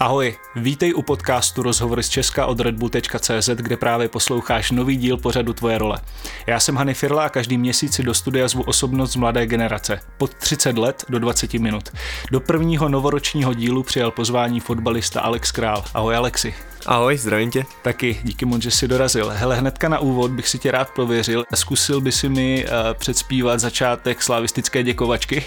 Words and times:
Ahoj, 0.00 0.36
vítej 0.56 0.94
u 0.94 1.02
podcastu 1.02 1.62
Rozhovory 1.62 2.02
z 2.02 2.08
Česka 2.08 2.46
od 2.46 2.60
redbull.cz, 2.60 3.48
kde 3.48 3.76
právě 3.76 4.08
posloucháš 4.08 4.70
nový 4.70 4.96
díl 4.96 5.16
pořadu 5.16 5.52
Tvoje 5.52 5.78
role. 5.78 5.98
Já 6.46 6.60
jsem 6.60 6.76
Hany 6.76 6.94
Firla 6.94 7.24
a 7.24 7.28
každý 7.28 7.58
měsíc 7.58 7.94
si 7.94 8.02
do 8.02 8.14
studia 8.14 8.48
zvu 8.48 8.62
osobnost 8.62 9.12
z 9.12 9.16
mladé 9.16 9.46
generace, 9.46 10.00
pod 10.18 10.34
30 10.34 10.78
let 10.78 11.04
do 11.08 11.18
20 11.18 11.54
minut. 11.54 11.88
Do 12.30 12.40
prvního 12.40 12.88
novoročního 12.88 13.54
dílu 13.54 13.82
přijal 13.82 14.10
pozvání 14.10 14.60
fotbalista 14.60 15.20
Alex 15.20 15.52
Král. 15.52 15.84
Ahoj 15.94 16.16
Alexi. 16.16 16.54
Ahoj, 16.86 17.16
zdravím 17.16 17.50
tě. 17.50 17.64
Taky, 17.82 18.20
díky 18.22 18.44
moc, 18.44 18.62
že 18.62 18.70
jsi 18.70 18.88
dorazil. 18.88 19.30
Hele, 19.34 19.56
hnedka 19.56 19.88
na 19.88 19.98
úvod 19.98 20.30
bych 20.30 20.48
si 20.48 20.58
tě 20.58 20.70
rád 20.70 20.90
prověřil. 20.90 21.44
Zkusil 21.54 22.00
by 22.00 22.12
si 22.12 22.28
mi 22.28 22.64
uh, 22.64 22.70
předspívat 22.94 23.60
začátek 23.60 24.22
slavistické 24.22 24.82
děkovačky? 24.82 25.44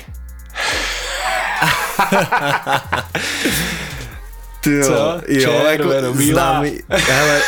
Ty 4.63 4.72
jo, 4.76 4.85
Co? 4.85 5.22
jo, 5.27 5.41
Červeno, 5.41 6.08
jako 6.08 6.13
bílá. 6.13 6.41
znám, 6.41 6.66
hele, 6.90 7.41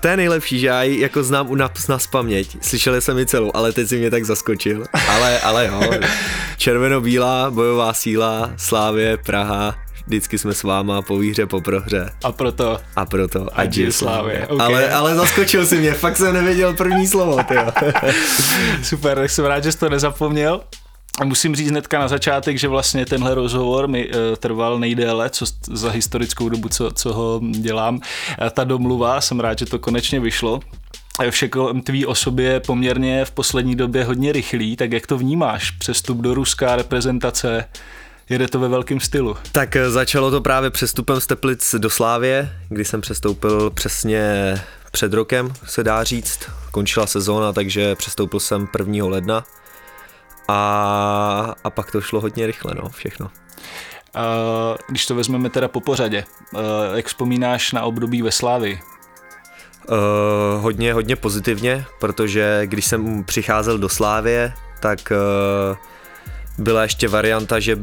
to 0.00 0.08
je 0.08 0.16
nejlepší, 0.16 0.58
že 0.60 0.66
já 0.66 0.82
ji 0.82 1.00
jako 1.00 1.22
znám 1.22 1.50
u 1.50 1.54
nás 1.54 1.88
na 1.88 1.98
paměť. 2.10 2.56
Slyšeli 2.60 3.00
jsem 3.02 3.18
ji 3.18 3.26
celou, 3.26 3.50
ale 3.54 3.72
teď 3.72 3.88
si 3.88 3.98
mě 3.98 4.10
tak 4.10 4.24
zaskočil. 4.24 4.84
Ale, 5.08 5.40
ale 5.40 5.66
jo, 5.66 5.80
červeno-bílá, 6.56 7.50
bojová 7.50 7.92
síla, 7.92 8.50
Slávě, 8.56 9.16
Praha, 9.16 9.74
vždycky 10.06 10.38
jsme 10.38 10.54
s 10.54 10.62
váma 10.62 11.02
po 11.02 11.18
výhře, 11.18 11.46
po 11.46 11.60
prohře. 11.60 12.10
A 12.24 12.32
proto 12.32 12.78
A 12.96 13.06
proto, 13.06 13.46
je 13.56 13.86
je 13.86 13.92
Slávě, 13.92 14.36
Slávě. 14.36 14.46
ok. 14.46 14.60
Ale, 14.60 14.90
ale 14.90 15.14
zaskočil 15.14 15.66
si 15.66 15.78
mě, 15.78 15.92
fakt 15.92 16.16
jsem 16.16 16.34
nevěděl 16.34 16.74
první 16.74 17.06
slovo, 17.06 17.42
ty 17.48 17.54
jo. 17.54 17.72
Super, 18.82 19.18
tak 19.18 19.30
jsem 19.30 19.44
rád, 19.44 19.64
že 19.64 19.72
jsi 19.72 19.78
to 19.78 19.88
nezapomněl. 19.88 20.60
Musím 21.24 21.56
říct 21.56 21.70
hnedka 21.70 21.98
na 21.98 22.08
začátek, 22.08 22.58
že 22.58 22.68
vlastně 22.68 23.06
tenhle 23.06 23.34
rozhovor 23.34 23.88
mi 23.88 24.08
uh, 24.08 24.14
trval 24.36 24.78
nejdéle, 24.78 25.30
co 25.30 25.46
za 25.72 25.90
historickou 25.90 26.48
dobu, 26.48 26.68
co, 26.68 26.90
co 26.90 27.12
ho 27.12 27.40
dělám. 27.60 27.94
Uh, 27.94 28.00
ta 28.50 28.64
domluva, 28.64 29.20
jsem 29.20 29.40
rád, 29.40 29.58
že 29.58 29.66
to 29.66 29.78
konečně 29.78 30.20
vyšlo. 30.20 30.60
Vše 31.30 31.48
kolem 31.48 31.80
tvý 31.80 32.06
osoby 32.06 32.42
je 32.42 32.60
poměrně 32.60 33.24
v 33.24 33.30
poslední 33.30 33.76
době 33.76 34.04
hodně 34.04 34.32
rychlý, 34.32 34.76
tak 34.76 34.92
jak 34.92 35.06
to 35.06 35.18
vnímáš? 35.18 35.70
Přestup 35.70 36.18
do 36.18 36.34
Ruska, 36.34 36.76
reprezentace, 36.76 37.64
jede 38.28 38.48
to 38.48 38.58
ve 38.58 38.68
velkém 38.68 39.00
stylu. 39.00 39.36
Tak 39.52 39.76
eh, 39.76 39.90
začalo 39.90 40.30
to 40.30 40.40
právě 40.40 40.70
přestupem 40.70 41.20
z 41.20 41.26
Teplic 41.26 41.74
do 41.78 41.90
Slávě, 41.90 42.52
kdy 42.68 42.84
jsem 42.84 43.00
přestoupil 43.00 43.70
přesně 43.70 44.54
před 44.92 45.12
rokem, 45.12 45.52
se 45.66 45.84
dá 45.84 46.04
říct. 46.04 46.40
Končila 46.70 47.06
sezóna, 47.06 47.52
takže 47.52 47.94
přestoupil 47.94 48.40
jsem 48.40 48.68
1. 48.78 49.06
ledna. 49.06 49.44
A, 50.48 51.54
a 51.64 51.70
pak 51.70 51.90
to 51.90 52.00
šlo 52.00 52.20
hodně 52.20 52.46
rychle, 52.46 52.74
no, 52.82 52.88
všechno. 52.88 53.26
Uh, 53.26 54.76
když 54.88 55.06
to 55.06 55.14
vezmeme 55.14 55.50
teda 55.50 55.68
po 55.68 55.80
pořadě, 55.80 56.24
uh, 56.52 56.60
jak 56.94 57.06
vzpomínáš 57.06 57.72
na 57.72 57.82
období 57.82 58.22
ve 58.22 58.32
Slávii? 58.32 58.80
Uh, 59.88 60.62
hodně, 60.62 60.92
hodně 60.92 61.16
pozitivně, 61.16 61.84
protože 62.00 62.62
když 62.64 62.86
jsem 62.86 63.24
přicházel 63.24 63.78
do 63.78 63.88
Slávě, 63.88 64.52
tak 64.80 65.12
uh, 65.12 65.76
byla 66.58 66.82
ještě 66.82 67.08
varianta, 67.08 67.60
že 67.60 67.78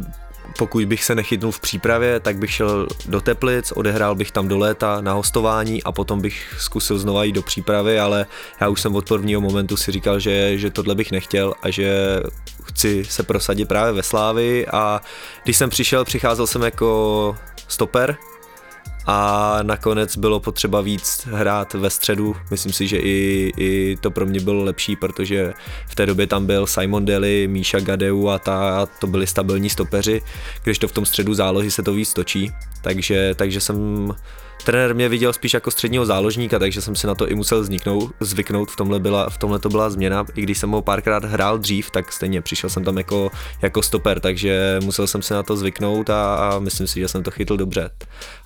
pokud 0.58 0.86
bych 0.86 1.04
se 1.04 1.16
nechytnul 1.16 1.52
v 1.52 1.60
přípravě, 1.60 2.20
tak 2.20 2.38
bych 2.38 2.52
šel 2.52 2.88
do 3.06 3.22
Teplic, 3.22 3.72
odehrál 3.76 4.16
bych 4.16 4.32
tam 4.32 4.48
do 4.48 4.58
léta 4.58 5.02
na 5.02 5.14
hostování 5.14 5.84
a 5.84 5.92
potom 5.92 6.22
bych 6.22 6.56
zkusil 6.60 7.00
znova 7.00 7.24
jít 7.24 7.32
do 7.32 7.42
přípravy, 7.42 8.00
ale 8.00 8.26
já 8.62 8.68
už 8.68 8.82
jsem 8.82 8.96
od 8.96 9.08
prvního 9.08 9.42
momentu 9.42 9.78
si 9.78 9.92
říkal, 9.92 10.20
že, 10.20 10.58
že 10.58 10.70
tohle 10.70 10.96
bych 10.96 11.12
nechtěl 11.12 11.54
a 11.64 11.70
že 11.70 12.20
chci 12.74 13.06
se 13.06 13.24
prosadit 13.24 13.66
právě 13.66 13.94
ve 13.94 14.04
Slávi 14.04 14.68
a 14.68 15.02
když 15.44 15.58
jsem 15.58 15.70
přišel, 15.70 16.06
přicházel 16.06 16.48
jsem 16.48 16.62
jako 16.62 17.36
stoper, 17.68 18.18
a 19.06 19.60
nakonec 19.62 20.18
bylo 20.18 20.40
potřeba 20.40 20.82
víc 20.82 21.28
hrát 21.32 21.74
ve 21.74 21.90
středu. 21.90 22.36
Myslím 22.52 22.74
si, 22.74 22.88
že 22.88 22.98
i, 22.98 23.52
i 23.58 23.98
to 24.02 24.12
pro 24.12 24.26
mě 24.26 24.40
bylo 24.40 24.64
lepší, 24.64 24.96
protože 24.96 25.54
v 25.88 25.96
té 25.96 26.06
době 26.06 26.28
tam 26.28 26.46
byl 26.46 26.68
Simon 26.68 27.06
Deli, 27.06 27.48
Míša 27.48 27.80
Gadeu 27.80 28.28
a 28.28 28.40
ta, 28.40 28.86
to 28.86 29.08
byli 29.08 29.28
stabilní 29.28 29.70
stopeři, 29.70 30.22
když 30.64 30.80
to 30.80 30.88
v 30.88 30.92
tom 30.92 31.06
středu 31.06 31.34
zálohy 31.34 31.72
se 31.72 31.84
to 31.84 31.94
víc 31.94 32.14
točí. 32.14 32.52
Takže, 32.82 33.34
takže 33.36 33.62
jsem 33.62 34.10
trenér 34.64 34.96
mě 34.96 35.10
viděl 35.10 35.34
spíš 35.34 35.54
jako 35.54 35.72
středního 35.72 36.06
záložníka, 36.06 36.60
takže 36.60 36.82
jsem 36.82 36.96
si 36.96 37.08
na 37.08 37.16
to 37.16 37.30
i 37.30 37.36
musel 37.36 37.64
zniknout, 37.64 38.12
zvyknout, 38.20 38.72
v 38.72 38.76
tomhle, 38.76 39.00
byla, 39.00 39.30
v 39.30 39.38
tomhle 39.38 39.60
to 39.60 39.70
byla 39.70 39.90
změna, 39.90 40.26
i 40.36 40.42
když 40.42 40.58
jsem 40.58 40.70
ho 40.70 40.82
párkrát 40.82 41.26
hrál 41.26 41.58
dřív, 41.58 41.92
tak 41.92 42.12
stejně 42.12 42.42
přišel 42.42 42.70
jsem 42.70 42.84
tam 42.84 42.98
jako, 42.98 43.32
jako 43.62 43.82
stoper, 43.82 44.20
takže 44.20 44.80
musel 44.84 45.08
jsem 45.08 45.22
se 45.22 45.34
na 45.34 45.44
to 45.44 45.58
zvyknout 45.58 46.10
a, 46.10 46.36
a 46.36 46.60
myslím 46.60 46.88
si, 46.88 47.00
že 47.00 47.08
jsem 47.08 47.24
to 47.24 47.32
chytl 47.32 47.58
dobře. 47.58 47.90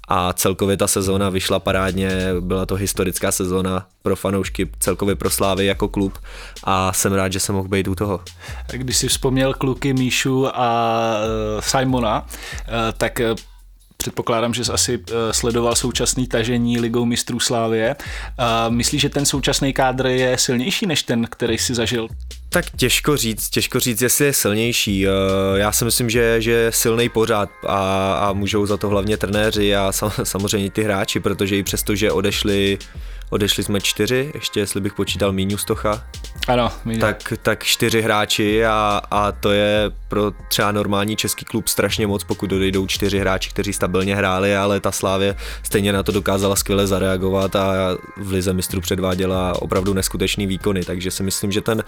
A 0.07 0.33
celkově 0.33 0.77
ta 0.77 0.87
sezóna 0.87 1.29
vyšla 1.29 1.59
parádně, 1.59 2.11
byla 2.39 2.65
to 2.65 2.75
historická 2.75 3.31
sezóna 3.31 3.87
pro 4.01 4.15
fanoušky, 4.15 4.69
celkově 4.79 5.15
pro 5.15 5.29
Slávy 5.29 5.65
jako 5.65 5.87
klub 5.87 6.19
a 6.63 6.93
jsem 6.93 7.13
rád, 7.13 7.33
že 7.33 7.39
jsem 7.39 7.55
mohl 7.55 7.67
být 7.67 7.87
u 7.87 7.95
toho. 7.95 8.19
Když 8.71 8.97
si 8.97 9.07
vzpomněl 9.07 9.53
kluky 9.53 9.93
Míšu 9.93 10.47
a 10.47 11.17
uh, 11.55 11.61
Simona, 11.61 12.21
uh, 12.21 12.27
tak 12.97 13.21
uh, 13.31 13.37
předpokládám, 14.07 14.53
že 14.53 14.65
jsi 14.65 14.71
asi 14.71 14.97
uh, 14.97 15.03
sledoval 15.31 15.75
současný 15.75 16.27
tažení 16.27 16.79
ligou 16.79 17.05
mistrů 17.05 17.39
Slávie. 17.39 17.95
Uh, 17.95 18.73
myslíš, 18.73 19.01
že 19.01 19.09
ten 19.09 19.25
současný 19.25 19.73
kádr 19.73 20.07
je 20.07 20.37
silnější 20.37 20.85
než 20.85 21.03
ten, 21.03 21.27
který 21.29 21.57
si 21.57 21.75
zažil? 21.75 22.07
Tak 22.49 22.65
těžko 22.75 23.17
říct, 23.17 23.49
těžko 23.49 23.79
říct, 23.79 24.01
jestli 24.01 24.25
je 24.25 24.33
silnější. 24.33 25.07
Eh, 25.07 25.11
Já 25.55 25.71
si 25.71 25.85
myslím, 25.85 26.09
že, 26.09 26.41
že 26.41 26.51
je 26.51 26.71
silný 26.71 27.09
pořád 27.09 27.49
a, 27.67 28.13
a 28.13 28.33
můžou 28.33 28.65
za 28.65 28.77
to 28.77 28.89
hlavně 28.89 29.17
trenéři 29.17 29.75
a 29.75 29.91
sam, 29.91 30.11
samozřejmě 30.23 30.71
ty 30.71 30.83
hráči, 30.83 31.19
protože 31.19 31.57
i 31.57 31.63
přesto, 31.63 31.95
že 31.95 32.11
odešli, 32.11 32.77
odešli 33.29 33.63
jsme 33.63 33.81
čtyři, 33.81 34.31
ještě 34.33 34.59
jestli 34.59 34.81
bych 34.81 34.93
počítal 34.93 35.31
Míňu 35.31 35.57
Stocha, 35.57 36.03
Ano, 36.47 36.71
tak, 36.99 37.33
tak 37.41 37.63
čtyři 37.63 38.01
hráči 38.01 38.65
a, 38.65 39.01
a 39.11 39.31
to 39.31 39.51
je 39.51 39.91
pro 40.07 40.31
třeba 40.47 40.71
normální 40.71 41.15
český 41.15 41.45
klub 41.45 41.67
strašně 41.67 42.07
moc, 42.07 42.23
pokud 42.23 42.51
odejdou 42.51 42.87
čtyři 42.87 43.19
hráči, 43.19 43.49
kteří 43.49 43.73
stabilně 43.73 44.15
hráli, 44.15 44.55
ale 44.57 44.79
ta 44.79 44.91
Slávě 44.91 45.35
stejně 45.63 45.93
na 45.93 46.03
to 46.03 46.11
dokázala 46.11 46.55
skvěle 46.55 46.87
zareagovat 46.87 47.55
a 47.55 47.97
v 48.17 48.31
Lize 48.31 48.53
mistrů 48.53 48.81
předváděla 48.81 49.61
opravdu 49.61 49.93
neskutečný 49.93 50.47
výkony, 50.47 50.83
takže 50.83 51.11
si 51.11 51.23
myslím, 51.23 51.51
že 51.51 51.61
ten, 51.61 51.83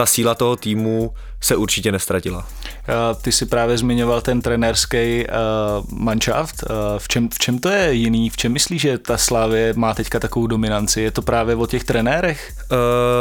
ta 0.00 0.06
síla 0.06 0.34
toho 0.34 0.56
týmu 0.56 1.14
se 1.40 1.56
určitě 1.56 1.92
nestratila. 1.92 2.38
Uh, 2.38 3.22
ty 3.22 3.32
si 3.32 3.46
právě 3.46 3.78
zmiňoval 3.78 4.20
ten 4.20 4.42
trenérský 4.42 5.26
uh, 5.26 5.98
manšaft. 5.98 6.62
Uh, 6.62 6.98
v, 6.98 7.08
čem, 7.08 7.28
v 7.28 7.38
čem 7.38 7.58
to 7.58 7.68
je 7.68 7.92
jiný? 7.92 8.30
V 8.30 8.36
čem 8.36 8.52
myslíš, 8.52 8.82
že 8.82 8.98
ta 8.98 9.16
Slávě 9.16 9.72
má 9.76 9.94
teďka 9.94 10.20
takovou 10.20 10.46
dominanci? 10.46 11.00
Je 11.00 11.10
to 11.10 11.22
právě 11.22 11.56
o 11.56 11.66
těch 11.66 11.84
trenérech? 11.84 12.52
Uh, 12.72 12.78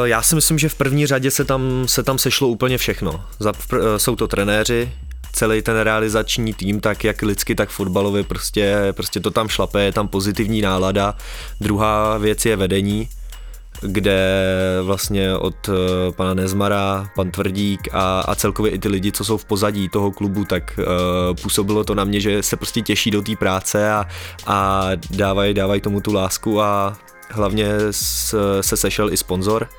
já 0.07 0.21
si 0.21 0.35
myslím, 0.35 0.59
že 0.59 0.69
v 0.69 0.75
první 0.75 1.05
řadě 1.05 1.31
se 1.31 1.45
tam, 1.45 1.83
se 1.85 2.03
tam 2.03 2.17
sešlo 2.17 2.47
úplně 2.47 2.77
všechno. 2.77 3.23
Za, 3.39 3.51
uh, 3.51 3.79
jsou 3.97 4.15
to 4.15 4.27
trenéři, 4.27 4.91
celý 5.33 5.61
ten 5.61 5.77
realizační 5.77 6.53
tým, 6.53 6.79
tak 6.79 7.03
jak 7.03 7.21
lidsky, 7.21 7.55
tak 7.55 7.69
fotbalově, 7.69 8.23
prostě, 8.23 8.77
prostě 8.91 9.19
to 9.19 9.31
tam 9.31 9.47
šlape, 9.47 9.83
je 9.83 9.91
tam 9.91 10.07
pozitivní 10.07 10.61
nálada. 10.61 11.15
Druhá 11.61 12.17
věc 12.17 12.45
je 12.45 12.55
vedení, 12.55 13.09
kde 13.81 14.45
vlastně 14.83 15.35
od 15.35 15.69
eh, 15.69 16.11
pana 16.11 16.33
Nezmara, 16.33 17.09
pan 17.15 17.31
Tvrdík 17.31 17.87
a, 17.91 18.19
a 18.19 18.35
celkově 18.35 18.71
i 18.71 18.79
ty 18.79 18.87
lidi, 18.87 19.11
co 19.11 19.25
jsou 19.25 19.37
v 19.37 19.45
pozadí 19.45 19.89
toho 19.89 20.11
klubu, 20.11 20.45
tak 20.45 20.79
uh, 20.79 21.35
působilo 21.41 21.83
to 21.83 21.95
na 21.95 22.03
mě, 22.03 22.19
že 22.19 22.43
se 22.43 22.55
prostě 22.55 22.81
těší 22.81 23.11
do 23.11 23.21
té 23.21 23.35
práce 23.35 23.91
a, 23.91 24.05
a 24.47 24.89
dávají 25.09 25.53
dávaj 25.53 25.81
tomu 25.81 26.01
tu 26.01 26.13
lásku 26.13 26.61
a 26.61 26.97
hlavně 27.29 27.71
s, 27.91 28.35
se 28.61 28.77
sešel 28.77 29.13
i 29.13 29.17
sponzor 29.17 29.69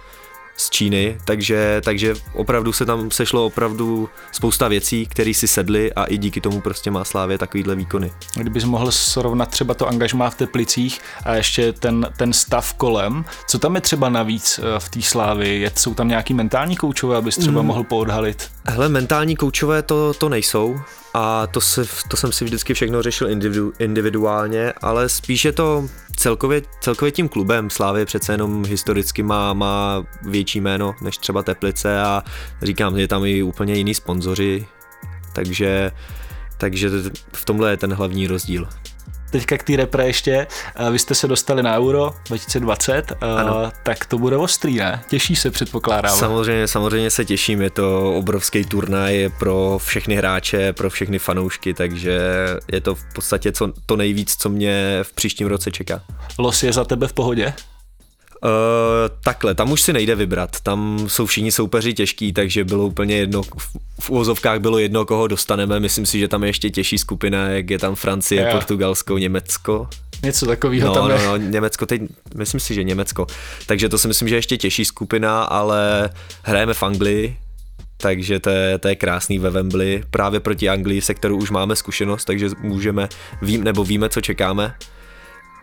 z 0.61 0.71
Číny, 0.71 1.19
takže, 1.25 1.81
takže 1.85 2.15
opravdu 2.33 2.73
se 2.73 2.87
tam 2.87 3.11
sešlo 3.11 3.47
opravdu 3.47 4.09
spousta 4.33 4.69
věcí, 4.69 5.07
které 5.07 5.35
si 5.35 5.49
sedly 5.49 5.93
a 5.93 6.05
i 6.05 6.19
díky 6.19 6.41
tomu 6.41 6.61
prostě 6.61 6.91
má 6.91 7.05
Slávě 7.05 7.39
takovýhle 7.39 7.75
výkony. 7.75 8.13
Kdybys 8.35 8.65
mohl 8.65 8.93
srovnat 8.93 9.49
třeba 9.49 9.75
to 9.75 9.89
angažmá 9.89 10.31
v 10.31 10.35
Teplicích 10.35 11.01
a 11.25 11.35
ještě 11.35 11.73
ten, 11.73 12.09
ten 12.17 12.33
stav 12.33 12.75
kolem, 12.75 13.25
co 13.49 13.59
tam 13.59 13.75
je 13.75 13.81
třeba 13.81 14.09
navíc 14.09 14.61
eh, 14.63 14.81
v 14.81 14.89
té 14.89 15.03
slávy? 15.03 15.61
Je, 15.61 15.73
jsou 15.77 15.95
tam 15.95 16.09
nějaký 16.09 16.35
mentální 16.35 16.77
koučové, 16.77 17.17
abys 17.17 17.37
třeba 17.37 17.63
mm. 17.63 17.67
mohl 17.67 17.85
poodhalit? 17.85 18.51
Hele, 18.65 18.89
mentální 18.89 19.37
koučové 19.37 19.83
to, 19.83 20.15
to 20.15 20.29
nejsou 20.29 20.81
a 21.15 21.47
to, 21.47 21.61
si, 21.61 21.81
to 22.09 22.17
jsem 22.17 22.33
si 22.33 22.45
vždycky 22.45 22.75
všechno 22.75 23.03
řešil 23.03 23.31
individu, 23.31 23.73
individuálně, 23.79 24.73
ale 24.83 25.09
spíš 25.09 25.45
je 25.45 25.53
to 25.53 25.89
celkově, 26.21 26.63
celkově 26.81 27.13
tím 27.13 27.29
klubem. 27.29 27.71
Slávě 27.71 28.07
přece 28.07 28.33
jenom 28.33 28.65
historicky 28.65 29.23
má, 29.23 29.53
má 29.53 30.05
větší 30.23 30.61
jméno 30.61 30.95
než 31.03 31.19
třeba 31.19 31.43
Teplice 31.43 32.01
a 32.01 32.23
říkám, 32.63 32.97
je 32.97 33.09
tam 33.09 33.25
i 33.25 33.43
úplně 33.43 33.75
jiný 33.75 33.95
sponzoři, 33.95 34.67
takže, 35.33 35.91
takže 36.59 36.91
v 37.33 37.45
tomhle 37.45 37.71
je 37.71 37.77
ten 37.77 37.95
hlavní 37.95 38.27
rozdíl. 38.27 38.69
Teďka 39.31 39.59
k 39.59 39.63
té 39.63 39.77
repre 39.77 40.07
ještě, 40.07 40.47
vy 40.91 40.99
jste 40.99 41.15
se 41.15 41.29
dostali 41.29 41.63
na 41.63 41.79
Euro 41.79 42.15
2020, 42.29 43.13
ano. 43.21 43.73
tak 43.83 44.05
to 44.05 44.19
bude 44.19 44.37
ostrý, 44.37 44.77
ne? 44.77 45.03
Těší 45.09 45.37
se, 45.37 45.51
předpokládám. 45.51 46.17
Samozřejmě, 46.17 46.69
samozřejmě 46.69 47.11
se 47.11 47.25
těším, 47.25 47.63
je 47.63 47.71
to 47.71 48.15
obrovský 48.15 48.65
turnaj 48.65 49.31
pro 49.39 49.79
všechny 49.85 50.17
hráče, 50.17 50.73
pro 50.73 50.91
všechny 50.91 51.19
fanoušky, 51.19 51.75
takže 51.75 52.21
je 52.73 52.81
to 52.81 52.95
v 52.95 53.05
podstatě 53.15 53.53
co, 53.53 53.73
to 53.87 53.97
nejvíc, 53.97 54.37
co 54.37 54.49
mě 54.49 54.99
v 55.03 55.13
příštím 55.13 55.47
roce 55.47 55.71
čeká. 55.71 56.03
Los 56.39 56.63
je 56.63 56.73
za 56.73 56.85
tebe 56.85 57.09
v 57.09 57.13
pohodě? 57.13 57.55
Uh, 58.45 58.51
takhle, 59.25 59.55
tam 59.55 59.73
už 59.73 59.83
si 59.83 59.93
nejde 59.93 60.15
vybrat, 60.15 60.61
tam 60.61 60.99
jsou 61.07 61.27
všichni 61.27 61.53
soupeři 61.53 61.95
těžký, 61.95 62.33
takže 62.33 62.65
bylo 62.65 62.87
úplně 62.87 63.17
jedno, 63.17 63.43
v, 64.01 64.11
úvozovkách 64.11 64.61
bylo 64.61 64.79
jedno, 64.79 65.05
koho 65.05 65.27
dostaneme, 65.27 65.81
myslím 65.81 66.07
si, 66.07 66.19
že 66.19 66.29
tam 66.29 66.43
je 66.43 66.49
ještě 66.49 66.71
těžší 66.71 66.99
skupina, 66.99 67.49
jak 67.49 67.71
je 67.71 67.79
tam 67.79 67.95
Francie, 67.95 68.41
yeah. 68.41 68.53
Portugalsko, 68.53 69.19
Německo. 69.19 69.89
Něco 70.23 70.47
takového 70.47 70.89
no, 70.89 70.95
tam 70.95 71.09
no, 71.09 71.15
je. 71.15 71.27
No, 71.27 71.37
Německo, 71.37 71.87
teď 71.87 72.03
myslím 72.35 72.61
si, 72.61 72.75
že 72.75 72.85
Německo, 72.85 73.27
takže 73.67 73.89
to 73.89 73.99
si 73.99 74.09
myslím, 74.09 74.29
že 74.29 74.35
je 74.35 74.39
ještě 74.39 74.57
těžší 74.57 74.85
skupina, 74.85 75.43
ale 75.43 76.11
hrajeme 76.43 76.75
v 76.75 76.83
Anglii, 76.83 77.37
takže 77.97 78.41
to 78.41 78.51
je, 78.51 78.79
to 78.79 78.89
je 78.89 78.97
krásný 78.97 79.39
ve 79.39 79.51
Wembley, 79.51 80.03
právě 80.11 80.41
proti 80.41 80.69
Anglii, 80.69 81.01
se 81.01 81.15
kterou 81.15 81.37
už 81.37 81.51
máme 81.51 81.77
zkušenost, 81.77 82.25
takže 82.25 82.49
můžeme, 82.59 83.09
vím, 83.43 83.65
nebo 83.65 83.85
víme, 83.85 84.09
co 84.09 84.21
čekáme 84.21 84.75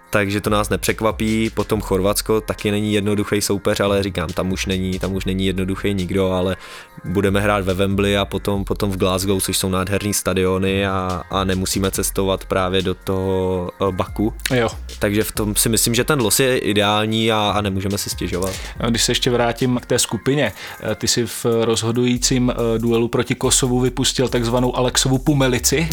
takže 0.10 0.42
to 0.42 0.50
nás 0.50 0.70
nepřekvapí. 0.70 1.50
Potom 1.50 1.82
Chorvatsko 1.82 2.42
taky 2.42 2.72
není 2.72 2.94
jednoduchý 2.94 3.42
soupeř, 3.42 3.80
ale 3.80 4.04
říkám, 4.04 4.30
tam 4.30 4.52
už 4.52 4.66
není, 4.66 5.00
tam 5.00 5.14
už 5.14 5.26
není 5.26 5.46
jednoduchý 5.46 5.94
nikdo, 5.94 6.32
ale 6.32 6.58
budeme 7.06 7.42
hrát 7.42 7.66
ve 7.66 7.74
Wembley 7.74 8.18
a 8.18 8.26
potom, 8.26 8.66
potom 8.66 8.92
v 8.92 8.98
Glasgow, 8.98 9.42
což 9.42 9.58
jsou 9.58 9.70
nádherný 9.70 10.14
stadiony 10.14 10.88
a, 10.88 11.24
a 11.30 11.44
nemusíme 11.44 11.92
cestovat 11.92 12.46
právě 12.46 12.82
do 12.82 12.94
toho 12.94 13.70
eh, 13.82 13.92
Baku. 13.92 14.34
Jo. 14.54 14.70
Takže 15.00 15.24
v 15.24 15.32
tom 15.32 15.56
si 15.56 15.70
myslím, 15.70 15.96
že 15.96 16.04
ten 16.04 16.22
los 16.22 16.40
je 16.40 16.58
ideální 16.58 17.32
a, 17.32 17.54
a 17.56 17.62
nemůžeme 17.62 17.98
si 17.98 18.10
stěžovat. 18.10 18.54
Když 18.90 19.04
se 19.04 19.12
ještě 19.12 19.32
vrátím 19.32 19.80
k 19.82 19.86
té 19.86 20.00
skupině, 20.00 20.52
eh, 20.84 20.96
ty 20.96 21.08
si 21.08 21.26
v 21.26 21.46
rozhodujícím 21.62 22.52
eh, 22.52 22.80
duelu 22.80 23.08
proti 23.08 23.36
Kosovu 23.36 23.80
vypustil 23.80 24.28
takzvanou 24.28 24.76
Alexovu 24.76 25.18
Pumelici. 25.18 25.90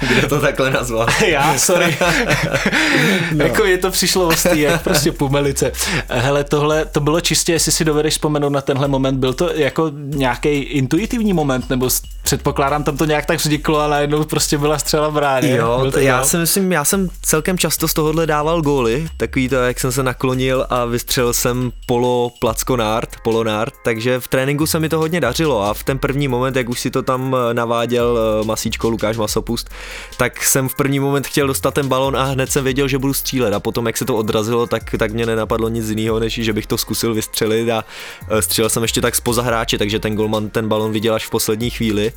Kde 0.08 0.22
to 0.28 0.40
takhle 0.40 0.70
nazval? 0.70 1.06
Já, 1.26 1.58
sorry. 1.58 1.96
no. 3.32 3.44
jako 3.44 3.64
je 3.64 3.78
to 3.78 3.90
přišlo 3.90 4.26
ostý, 4.26 4.60
jak 4.60 4.82
prostě 4.82 5.12
pumelice. 5.12 5.72
Hele, 6.08 6.44
tohle, 6.44 6.84
to 6.84 7.00
bylo 7.00 7.20
čistě, 7.20 7.52
jestli 7.52 7.72
si 7.72 7.84
dovedeš 7.84 8.14
vzpomenout 8.14 8.50
na 8.50 8.60
tenhle 8.60 8.88
moment, 8.88 9.18
byl 9.18 9.32
to 9.32 9.50
jako 9.54 9.90
nějaký 9.94 10.48
intuitivní 10.48 11.32
moment, 11.32 11.70
nebo 11.70 11.90
předpokládám, 12.22 12.84
tam 12.84 12.96
to 12.96 13.04
nějak 13.04 13.26
tak 13.26 13.38
vzniklo 13.38 13.80
a 13.80 13.88
najednou 13.88 14.24
prostě 14.24 14.58
byla 14.58 14.78
střela 14.78 15.10
bráně. 15.10 15.56
Jo, 15.56 15.90
to 15.92 15.98
já 15.98 16.24
si 16.24 16.36
myslím, 16.36 16.72
já 16.72 16.84
jsem 16.84 17.08
celkem 17.22 17.58
často 17.58 17.88
z 17.88 17.94
tohohle 17.94 18.26
dával 18.26 18.62
góly, 18.62 19.08
takový 19.16 19.48
to, 19.48 19.56
jak 19.56 19.80
jsem 19.80 19.92
se 19.92 20.02
naklonil 20.02 20.66
a 20.70 20.84
vystřelil 20.84 21.32
jsem 21.32 21.72
polo 21.86 22.30
plackonard, 22.40 23.08
polonard, 23.24 23.74
takže 23.84 24.20
v 24.20 24.28
tréninku 24.28 24.66
se 24.66 24.80
mi 24.80 24.88
to 24.88 24.98
hodně 24.98 25.20
dařilo 25.20 25.62
a 25.62 25.74
v 25.74 25.84
ten 25.84 25.98
první 25.98 26.28
moment, 26.28 26.56
jak 26.56 26.68
už 26.68 26.80
si 26.80 26.90
to 26.90 27.02
tam 27.02 27.36
eh, 27.36 27.54
naváděl 27.54 28.18
eh, 28.18 28.46
masíčko 28.46 28.90
Lukáš 28.90 29.16
Masopust, 29.16 29.70
tak 30.16 30.44
jsem 30.44 30.68
v 30.68 30.74
první 30.74 31.00
moment 31.00 31.26
chtěl 31.26 31.46
dostat 31.46 31.74
ten 31.74 31.88
balon 31.88 32.16
a 32.16 32.24
hned 32.24 32.52
jsem 32.52 32.64
věděl, 32.64 32.88
že 32.88 32.93
budu 32.98 33.14
střílet. 33.14 33.54
A 33.54 33.60
potom, 33.60 33.86
jak 33.86 33.96
se 33.96 34.04
to 34.04 34.16
odrazilo, 34.16 34.66
tak, 34.66 34.94
tak 34.98 35.12
mě 35.12 35.26
nenapadlo 35.26 35.68
nic 35.68 35.88
jiného, 35.88 36.20
než 36.20 36.34
že 36.34 36.52
bych 36.52 36.66
to 36.66 36.78
zkusil 36.78 37.14
vystřelit. 37.14 37.70
A 37.70 37.84
eh, 38.28 38.42
střílel 38.42 38.68
jsem 38.68 38.82
ještě 38.82 39.00
tak 39.00 39.14
spoza 39.14 39.42
hráče, 39.42 39.78
takže 39.78 39.98
ten 39.98 40.14
golman 40.14 40.50
ten 40.50 40.68
balon 40.68 40.92
viděl 40.92 41.14
až 41.14 41.26
v 41.26 41.30
poslední 41.30 41.70
chvíli. 41.70 42.12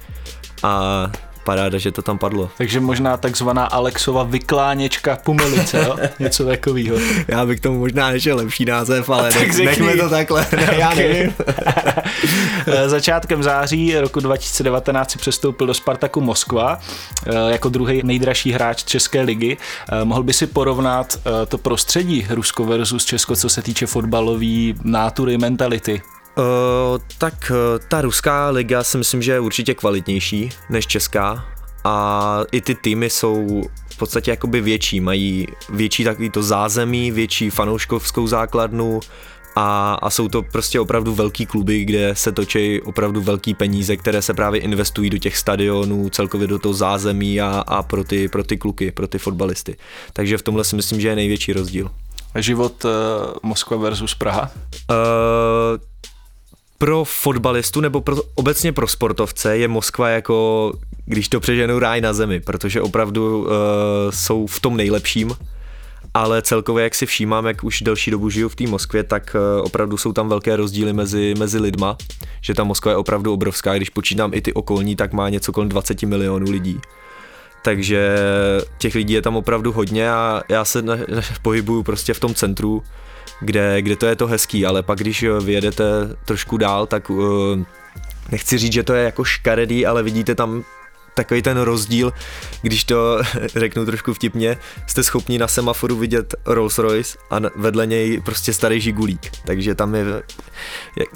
A 0.64 1.12
paráda, 1.48 1.78
že 1.78 1.92
to 1.92 2.02
tam 2.02 2.18
padlo. 2.18 2.52
Takže 2.58 2.80
možná 2.80 3.18
takzvaná 3.18 3.66
Alexova 3.66 4.24
vykláněčka 4.24 5.16
pumelice, 5.16 5.78
jo? 5.80 5.96
něco 6.20 6.46
takového. 6.46 6.98
Já 7.28 7.46
bych 7.46 7.60
tomu 7.60 7.80
možná 7.80 8.12
nešel 8.12 8.38
lepší 8.38 8.66
název, 8.66 9.10
ale 9.10 9.32
tak 9.32 9.48
nech, 9.48 9.58
nechme 9.58 9.96
to 9.98 10.10
takhle, 10.10 10.48
ne, 10.56 10.76
já 10.78 10.94
nevím. 10.94 11.34
Začátkem 12.86 13.44
září 13.44 13.98
roku 13.98 14.20
2019 14.20 15.12
si 15.12 15.18
přestoupil 15.18 15.68
do 15.68 15.74
Spartaku 15.74 16.22
Moskva 16.22 16.80
eh, 16.80 17.32
jako 17.52 17.70
druhý 17.70 18.02
nejdražší 18.04 18.52
hráč 18.52 18.84
České 18.84 19.22
ligy. 19.22 19.58
Eh, 19.58 20.06
mohl 20.06 20.24
by 20.24 20.34
si 20.34 20.48
porovnat 20.48 21.20
eh, 21.20 21.46
to 21.46 21.58
prostředí 21.58 22.28
Rusko 22.30 22.66
versus 22.66 23.06
Česko, 23.06 23.36
co 23.36 23.50
se 23.50 23.62
týče 23.62 23.86
fotbalové 23.86 24.74
nátury, 24.84 25.38
mentality? 25.38 26.02
Uh, 26.38 26.44
tak 27.18 27.52
uh, 27.52 27.86
ta 27.88 28.02
ruská 28.02 28.50
liga 28.50 28.84
si 28.84 28.98
myslím, 28.98 29.22
že 29.22 29.32
je 29.32 29.40
určitě 29.40 29.74
kvalitnější 29.74 30.50
než 30.70 30.88
česká 30.88 31.46
a 31.84 32.40
i 32.52 32.62
ty 32.62 32.76
týmy 32.76 33.10
jsou 33.10 33.64
v 33.90 33.98
podstatě 33.98 34.32
jakoby 34.32 34.62
větší, 34.62 35.00
mají 35.00 35.48
větší 35.70 36.04
takový 36.04 36.30
to 36.30 36.44
zázemí, 36.44 37.12
větší 37.12 37.50
fanouškovskou 37.50 38.28
základnu 38.28 39.00
a, 39.56 39.94
a 39.94 40.10
jsou 40.10 40.28
to 40.28 40.42
prostě 40.44 40.80
opravdu 40.80 41.16
velký 41.16 41.46
kluby, 41.46 41.86
kde 41.86 42.16
se 42.16 42.32
točí 42.32 42.82
opravdu 42.82 43.22
velký 43.22 43.54
peníze, 43.54 43.98
které 43.98 44.22
se 44.22 44.34
právě 44.34 44.62
investují 44.62 45.10
do 45.10 45.18
těch 45.18 45.38
stadionů, 45.38 46.10
celkově 46.10 46.48
do 46.48 46.60
toho 46.60 46.74
zázemí 46.74 47.42
a, 47.42 47.64
a 47.68 47.84
pro, 47.84 48.04
ty, 48.04 48.28
pro 48.28 48.44
ty 48.44 48.58
kluky, 48.58 48.92
pro 48.92 49.08
ty 49.08 49.18
fotbalisty. 49.18 49.78
Takže 50.14 50.38
v 50.38 50.42
tomhle 50.42 50.64
si 50.64 50.76
myslím, 50.76 51.02
že 51.02 51.08
je 51.08 51.16
největší 51.16 51.54
rozdíl. 51.54 51.92
Život 52.36 52.86
uh, 52.86 52.92
Moskva 53.44 53.78
versus 53.78 54.16
Praha? 54.16 54.52
Uh, 54.92 54.96
pro 56.78 57.04
fotbalistu 57.04 57.82
nebo 57.82 58.02
pro, 58.02 58.18
obecně 58.36 58.74
pro 58.74 58.88
sportovce 58.88 59.58
je 59.58 59.68
Moskva 59.68 60.10
jako, 60.10 60.74
když 61.06 61.30
to 61.30 61.40
přeženu, 61.40 61.80
ráj 61.80 62.02
na 62.02 62.14
zemi, 62.14 62.40
protože 62.40 62.82
opravdu 62.82 63.40
uh, 63.40 63.48
jsou 64.10 64.48
v 64.48 64.60
tom 64.60 64.78
nejlepším, 64.78 65.36
ale 66.14 66.42
celkově, 66.42 66.84
jak 66.84 66.96
si 66.96 67.06
všímám, 67.06 67.46
jak 67.46 67.64
už 67.64 67.82
delší 67.82 68.12
dobu 68.12 68.30
žiju 68.30 68.50
v 68.50 68.56
té 68.56 68.68
Moskvě, 68.68 69.04
tak 69.04 69.36
uh, 69.36 69.66
opravdu 69.66 69.98
jsou 69.98 70.14
tam 70.14 70.30
velké 70.30 70.56
rozdíly 70.56 70.94
mezi, 70.94 71.34
mezi 71.38 71.60
lidma, 71.60 71.98
že 72.42 72.54
ta 72.54 72.64
Moskva 72.64 72.92
je 72.92 72.98
opravdu 72.98 73.34
obrovská, 73.34 73.76
když 73.76 73.90
počítám 73.90 74.34
i 74.34 74.42
ty 74.42 74.54
okolní, 74.54 74.96
tak 74.96 75.14
má 75.14 75.30
něco 75.30 75.52
kolem 75.52 75.70
20 75.70 76.04
milionů 76.04 76.52
lidí. 76.52 76.80
Takže 77.62 78.18
těch 78.78 78.96
lidí 78.96 79.14
je 79.14 79.22
tam 79.22 79.36
opravdu 79.36 79.72
hodně 79.72 80.12
a 80.12 80.42
já 80.50 80.66
se 80.66 80.82
na, 80.82 80.98
pohybuju 81.42 81.84
prostě 81.84 82.14
v 82.14 82.20
tom 82.20 82.34
centru, 82.34 82.84
kde, 83.40 83.82
kde 83.82 83.96
to 83.96 84.06
je 84.06 84.16
to 84.16 84.28
hezký, 84.28 84.66
ale 84.66 84.84
pak 84.84 85.00
když 85.00 85.26
vyjedete 85.44 85.84
trošku 86.26 86.58
dál, 86.58 86.86
tak 86.86 87.10
uh, 87.10 87.20
nechci 88.32 88.58
říct, 88.58 88.74
že 88.74 88.84
to 88.84 88.94
je 88.94 89.04
jako 89.04 89.24
škaredý, 89.24 89.86
ale 89.86 90.04
vidíte 90.04 90.36
tam 90.36 90.64
takový 91.18 91.42
ten 91.42 91.58
rozdíl, 91.58 92.14
když 92.62 92.84
to 92.84 93.22
řeknu 93.56 93.86
trošku 93.86 94.14
vtipně, 94.14 94.58
jste 94.88 95.04
schopni 95.04 95.38
na 95.38 95.48
semaforu 95.48 95.96
vidět 95.98 96.36
Rolls 96.46 96.78
Royce 96.78 97.18
a 97.32 97.40
vedle 97.56 97.86
něj 97.86 98.22
prostě 98.26 98.54
starý 98.54 98.82
žigulík. 98.82 99.32
Takže 99.46 99.76
tam 99.76 99.96
je, 99.96 100.06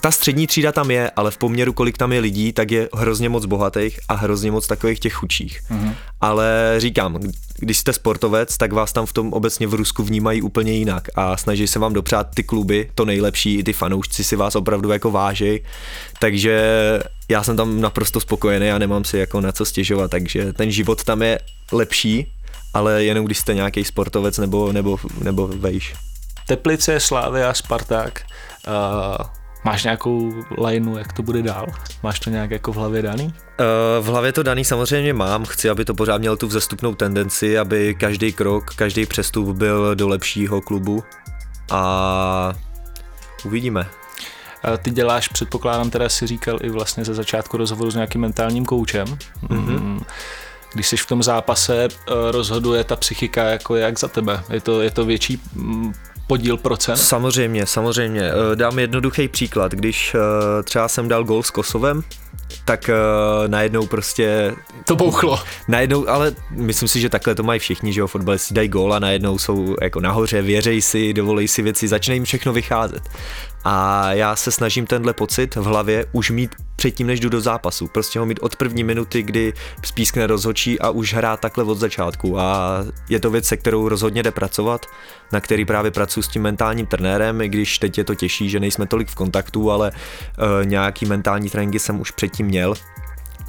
ta 0.01 0.12
střední 0.12 0.47
třída 0.47 0.71
tam 0.71 0.91
je, 0.91 1.12
ale 1.15 1.31
v 1.31 1.38
poměru, 1.38 1.74
kolik 1.74 1.97
tam 1.97 2.13
je 2.13 2.19
lidí, 2.19 2.53
tak 2.53 2.71
je 2.71 2.89
hrozně 2.94 3.29
moc 3.29 3.45
bohatých 3.45 4.00
a 4.09 4.13
hrozně 4.13 4.51
moc 4.51 4.67
takových 4.67 5.00
těch 5.00 5.13
chudších. 5.13 5.62
Mm-hmm. 5.71 5.95
Ale 6.21 6.75
říkám, 6.77 7.19
když 7.62 7.77
jste 7.77 7.94
sportovec, 7.94 8.58
tak 8.58 8.74
vás 8.74 8.94
tam 8.94 9.06
v 9.06 9.13
tom 9.13 9.34
obecně 9.34 9.68
v 9.68 9.74
Rusku 9.74 10.03
vnímají 10.03 10.41
úplně 10.41 10.72
jinak 10.74 11.08
a 11.15 11.38
snaží 11.38 11.68
se 11.68 11.80
vám 11.80 11.94
dopřát 11.94 12.27
ty 12.36 12.44
kluby, 12.44 12.91
to 12.96 13.06
nejlepší, 13.06 13.56
i 13.56 13.63
ty 13.63 13.74
fanoušci 13.74 14.24
si 14.24 14.36
vás 14.36 14.56
opravdu 14.56 14.91
jako 14.91 15.12
vážej, 15.12 15.63
takže 16.20 16.62
já 17.30 17.44
jsem 17.44 17.58
tam 17.58 17.82
naprosto 17.82 18.20
spokojený 18.20 18.72
a 18.72 18.77
nemám 18.77 19.03
si 19.03 19.18
jako 19.18 19.41
na 19.41 19.51
co 19.51 19.65
stěžovat, 19.65 20.12
takže 20.12 20.53
ten 20.53 20.72
život 20.72 21.03
tam 21.03 21.22
je 21.22 21.39
lepší, 21.72 22.32
ale 22.74 23.03
jenom 23.03 23.25
když 23.25 23.38
jste 23.38 23.53
nějaký 23.53 23.84
sportovec 23.84 24.38
nebo, 24.38 24.74
nebo, 24.74 25.00
nebo 25.22 25.48
vejš. 25.48 25.94
Teplice, 26.48 27.00
Slávia, 27.00 27.53
Spartak, 27.53 28.22
uh, 28.68 29.40
máš 29.63 29.84
nějakou 29.84 30.34
lineu, 30.58 30.98
jak 30.98 31.13
to 31.13 31.24
bude 31.24 31.41
dál? 31.41 31.68
Máš 32.03 32.20
to 32.20 32.30
nějak 32.30 32.51
jako 32.51 32.72
v 32.72 32.75
hlavě 32.75 33.01
daný? 33.01 33.25
Uh, 33.25 34.06
v 34.06 34.08
hlavě 34.08 34.32
to 34.32 34.44
daný 34.44 34.65
samozřejmě 34.65 35.13
mám, 35.13 35.46
chci, 35.46 35.70
aby 35.70 35.86
to 35.86 35.94
pořád 35.94 36.18
mělo 36.18 36.36
tu 36.36 36.48
vzestupnou 36.48 36.96
tendenci, 36.96 37.58
aby 37.58 37.96
každý 37.96 38.34
krok, 38.34 38.75
každý 38.75 39.06
přestup 39.06 39.58
byl 39.58 39.96
do 39.96 40.08
lepšího 40.08 40.62
klubu 40.62 41.03
a 41.72 42.53
uvidíme. 43.46 43.88
Ty 44.82 44.91
děláš, 44.91 45.27
předpokládám, 45.27 45.89
teda 45.89 46.10
si 46.10 46.27
říkal 46.27 46.60
i 46.62 46.70
vlastně 46.70 47.06
ze 47.06 47.13
začátku 47.13 47.58
rozhovoru 47.58 47.91
s 47.91 47.96
nějakým 47.96 48.22
mentálním 48.22 48.65
koučem. 48.65 49.08
Mm-hmm. 49.48 50.01
Když 50.74 50.88
jsi 50.88 50.98
v 50.98 51.06
tom 51.06 51.24
zápase, 51.24 51.84
eh, 51.84 52.12
rozhoduje 52.32 52.84
ta 52.84 52.96
psychika 52.96 53.44
jako 53.44 53.75
jak 53.75 54.00
za 54.00 54.08
tebe? 54.08 54.44
Je 54.50 54.62
to, 54.62 54.82
je 54.82 54.91
to 54.91 55.06
větší 55.06 55.41
mm, 55.56 55.94
podíl 56.31 56.57
procent? 56.57 56.97
Samozřejmě, 56.97 57.65
samozřejmě. 57.65 58.21
Eh, 58.21 58.55
dám 58.55 58.79
jednoduchý 58.79 59.27
příklad. 59.27 59.71
Když 59.71 60.15
eh, 60.15 60.63
třeba 60.63 60.88
jsem 60.88 61.07
dal 61.07 61.23
gol 61.23 61.43
s 61.43 61.51
Kosovem, 61.51 62.03
tak 62.65 62.89
uh, 62.89 63.47
najednou 63.47 63.88
prostě... 63.88 64.55
To 64.85 64.95
bouchlo. 64.95 65.39
Najednou, 65.67 66.09
ale 66.09 66.35
myslím 66.51 66.89
si, 66.89 67.00
že 67.00 67.09
takhle 67.09 67.35
to 67.35 67.43
mají 67.43 67.59
všichni, 67.59 67.93
že 67.93 68.00
jo, 68.00 68.07
fotbalisti 68.07 68.53
dají 68.53 68.69
gól 68.69 68.93
a 68.93 69.00
najednou 69.00 69.38
jsou 69.38 69.75
jako 69.81 70.00
nahoře, 70.00 70.41
věřej 70.41 70.81
si, 70.81 71.13
dovolej 71.13 71.47
si 71.47 71.61
věci, 71.61 71.88
začne 71.88 72.13
jim 72.13 72.23
všechno 72.23 72.53
vycházet. 72.53 73.01
A 73.63 74.08
já 74.13 74.36
se 74.36 74.51
snažím 74.51 74.86
tenhle 74.86 75.13
pocit 75.13 75.56
v 75.56 75.63
hlavě 75.63 76.06
už 76.12 76.32
mít 76.32 76.56
předtím, 76.75 77.08
než 77.08 77.20
jdu 77.20 77.30
do 77.30 77.41
zápasu. 77.41 77.88
Prostě 77.88 78.20
ho 78.20 78.25
mít 78.25 78.39
od 78.41 78.56
první 78.56 78.84
minuty, 78.84 79.24
kdy 79.24 79.53
spískne 79.86 80.27
rozhočí 80.27 80.80
a 80.80 80.89
už 80.89 81.13
hrát 81.13 81.39
takhle 81.39 81.63
od 81.63 81.77
začátku. 81.77 82.39
A 82.39 82.77
je 83.10 83.20
to 83.20 83.32
věc, 83.32 83.46
se 83.46 83.58
kterou 83.58 83.89
rozhodně 83.89 84.24
jde 84.24 84.32
pracovat, 84.32 84.86
na 85.32 85.39
který 85.39 85.65
právě 85.65 85.91
pracuji 85.91 86.22
s 86.22 86.27
tím 86.27 86.41
mentálním 86.41 86.86
trenérem, 86.86 87.41
i 87.41 87.50
když 87.50 87.80
teď 87.80 87.98
je 87.98 88.03
to 88.03 88.15
těžší, 88.15 88.50
že 88.50 88.60
nejsme 88.60 88.88
tolik 88.88 89.08
v 89.08 89.15
kontaktu, 89.15 89.72
ale 89.72 89.91
uh, 89.91 90.65
nějaký 90.65 91.06
mentální 91.06 91.50
tréninky 91.50 91.80
jsem 91.80 92.01
už 92.01 92.12
předtím 92.12 92.46
měl 92.46 92.74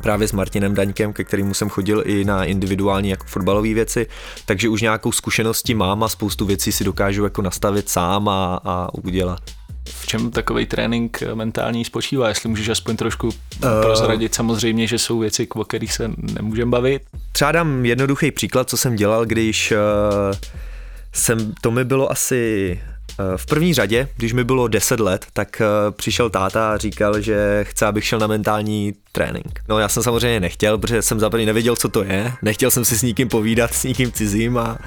právě 0.03 0.29
s 0.29 0.33
Martinem 0.33 0.75
Daňkem, 0.75 1.13
ke 1.13 1.25
kterému 1.25 1.55
jsem 1.55 1.69
chodil 1.69 2.03
i 2.07 2.25
na 2.25 2.45
individuální 2.45 3.09
jako 3.09 3.27
fotbalové 3.27 3.75
věci, 3.75 4.07
takže 4.47 4.69
už 4.69 4.83
nějakou 4.83 5.13
zkušenosti 5.13 5.75
mám 5.75 6.03
a 6.03 6.09
spoustu 6.09 6.47
věcí 6.47 6.73
si 6.73 6.85
dokážu 6.85 7.25
jako 7.25 7.43
nastavit 7.43 7.89
sám 7.89 8.29
a, 8.29 8.61
a 8.65 8.95
udělat. 8.95 9.41
V 9.89 10.07
čem 10.07 10.31
takový 10.31 10.67
trénink 10.67 11.23
mentální 11.35 11.85
spočívá? 11.85 12.29
Jestli 12.29 12.49
můžeš 12.49 12.69
aspoň 12.69 12.97
trošku 12.97 13.27
uh, 13.27 13.33
prozradit, 13.83 14.35
samozřejmě, 14.35 14.87
že 14.87 14.99
jsou 14.99 15.19
věci, 15.19 15.49
o 15.49 15.65
kterých 15.65 15.93
se 15.93 16.11
nemůžeme 16.17 16.71
bavit. 16.71 17.03
Třeba 17.33 17.53
dám 17.53 17.85
jednoduchý 17.85 18.31
příklad, 18.31 18.71
co 18.71 18.77
jsem 18.77 18.97
dělal, 18.97 19.27
když 19.27 19.73
uh, 19.73 20.37
jsem, 21.13 21.55
to 21.61 21.71
mi 21.71 21.85
bylo 21.85 22.13
asi 22.13 22.79
Eh, 23.19 23.39
v 23.39 23.47
první 23.47 23.75
řadě, 23.75 24.09
když 24.17 24.33
mi 24.33 24.45
bylo 24.45 24.69
10 24.69 25.01
let, 25.01 25.27
tak 25.33 25.61
eh, 25.61 25.65
přišel 25.91 26.31
táta 26.31 26.73
a 26.73 26.77
říkal, 26.77 27.21
že 27.21 27.65
chce, 27.69 27.87
abych 27.87 28.05
šel 28.05 28.19
na 28.19 28.27
mentální 28.27 28.93
trénink. 29.13 29.61
No 29.69 29.79
já 29.79 29.89
jsem 29.89 30.03
samozřejmě 30.03 30.41
nechtěl, 30.41 30.79
protože 30.79 31.03
jsem 31.03 31.21
zaprvé 31.21 31.45
nevěděl, 31.45 31.77
co 31.77 31.89
to 31.89 32.05
je, 32.05 32.33
nechtěl 32.43 32.71
jsem 32.71 32.85
si 32.85 32.99
s 32.99 33.03
nikým 33.03 33.29
povídat, 33.29 33.75
s 33.75 33.85
nikým 33.85 34.13
cizím 34.13 34.59
a, 34.59 34.79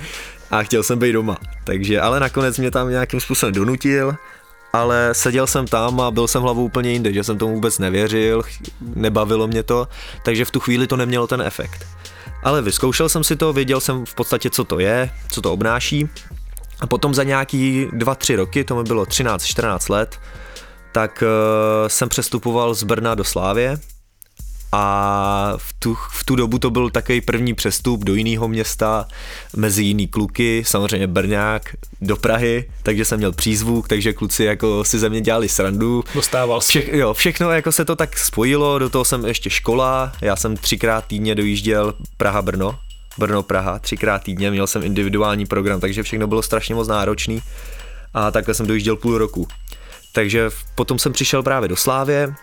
a 0.51 0.63
chtěl 0.63 0.83
jsem 0.83 0.99
být 0.99 1.11
doma. 1.11 1.37
Takže, 1.63 2.01
ale 2.01 2.19
nakonec 2.19 2.57
mě 2.57 2.71
tam 2.71 2.89
nějakým 2.89 3.19
způsobem 3.19 3.53
donutil, 3.53 4.15
ale 4.75 5.10
seděl 5.13 5.48
jsem 5.48 5.67
tam 5.67 6.01
a 6.01 6.12
byl 6.12 6.27
jsem 6.27 6.41
hlavou 6.41 6.63
úplně 6.65 6.91
jinde, 6.91 7.13
že 7.13 7.24
jsem 7.24 7.38
tomu 7.38 7.53
vůbec 7.53 7.79
nevěřil, 7.79 8.44
nebavilo 8.96 9.48
mě 9.48 9.63
to, 9.63 9.88
takže 10.24 10.46
v 10.46 10.51
tu 10.51 10.60
chvíli 10.60 10.88
to 10.88 10.98
nemělo 10.98 11.27
ten 11.27 11.41
efekt. 11.41 11.86
Ale 12.44 12.62
vyzkoušel 12.62 13.10
jsem 13.10 13.24
si 13.24 13.36
to, 13.36 13.53
věděl 13.53 13.82
jsem 13.82 14.05
v 14.05 14.15
podstatě, 14.15 14.50
co 14.50 14.63
to 14.63 14.79
je, 14.79 15.10
co 15.32 15.41
to 15.41 15.53
obnáší 15.53 16.10
a 16.79 16.88
potom 16.88 17.13
za 17.13 17.24
nějaký 17.24 17.88
2-3 17.94 18.36
roky, 18.36 18.63
to 18.63 18.75
mi 18.75 18.84
bylo 18.84 19.03
13-14 19.03 19.91
let, 19.91 20.20
tak 20.91 21.24
uh, 21.24 21.88
jsem 21.88 22.10
přestupoval 22.10 22.74
z 22.74 22.84
Brna 22.84 23.15
do 23.15 23.24
Slávě 23.24 23.79
a 24.77 25.53
v 25.58 25.74
tu, 25.79 25.96
v 26.12 26.24
tu 26.24 26.36
dobu 26.36 26.60
to 26.60 26.70
byl 26.70 26.89
takový 26.89 27.22
první 27.22 27.53
přestup 27.53 28.03
do 28.03 28.15
jiného 28.15 28.48
města, 28.48 29.08
mezi 29.55 29.84
jiný 29.84 30.08
kluky, 30.08 30.63
samozřejmě 30.65 31.08
Brňák, 31.08 31.75
do 32.01 32.17
Prahy, 32.17 32.70
takže 32.84 33.05
jsem 33.05 33.17
měl 33.17 33.32
přízvuk, 33.32 33.88
takže 33.88 34.13
kluci 34.13 34.44
jako 34.44 34.84
si 34.84 35.00
ze 35.00 35.10
mě 35.10 35.22
dělali 35.22 35.50
srandu. 35.50 36.03
Dostával 36.15 36.60
Vše, 36.60 36.84
jo, 36.91 37.13
všechno 37.13 37.51
jako 37.51 37.72
se 37.72 37.86
to 37.86 37.96
tak 37.96 38.17
spojilo, 38.17 38.79
do 38.79 38.89
toho 38.89 39.05
jsem 39.05 39.25
ještě 39.25 39.50
škola, 39.50 40.12
já 40.22 40.36
jsem 40.36 40.58
třikrát 40.58 41.05
týdně 41.05 41.36
dojížděl 41.36 41.94
Praha-Brno, 42.17 42.75
Brno, 43.17 43.44
Praha, 43.44 43.79
třikrát 43.79 44.24
týdně, 44.24 44.51
měl 44.51 44.67
jsem 44.67 44.84
individuální 44.84 45.46
program, 45.46 45.79
takže 45.79 46.03
všechno 46.03 46.27
bylo 46.27 46.41
strašně 46.41 46.75
moc 46.75 46.88
náročný 46.88 47.41
a 48.13 48.32
takhle 48.32 48.53
jsem 48.53 48.67
dojížděl 48.67 48.96
půl 48.96 49.17
roku. 49.17 49.48
Takže 50.12 50.50
potom 50.75 51.00
jsem 51.00 51.13
přišel 51.13 51.44
právě 51.44 51.70
do 51.70 51.75
Slávě, 51.75 52.36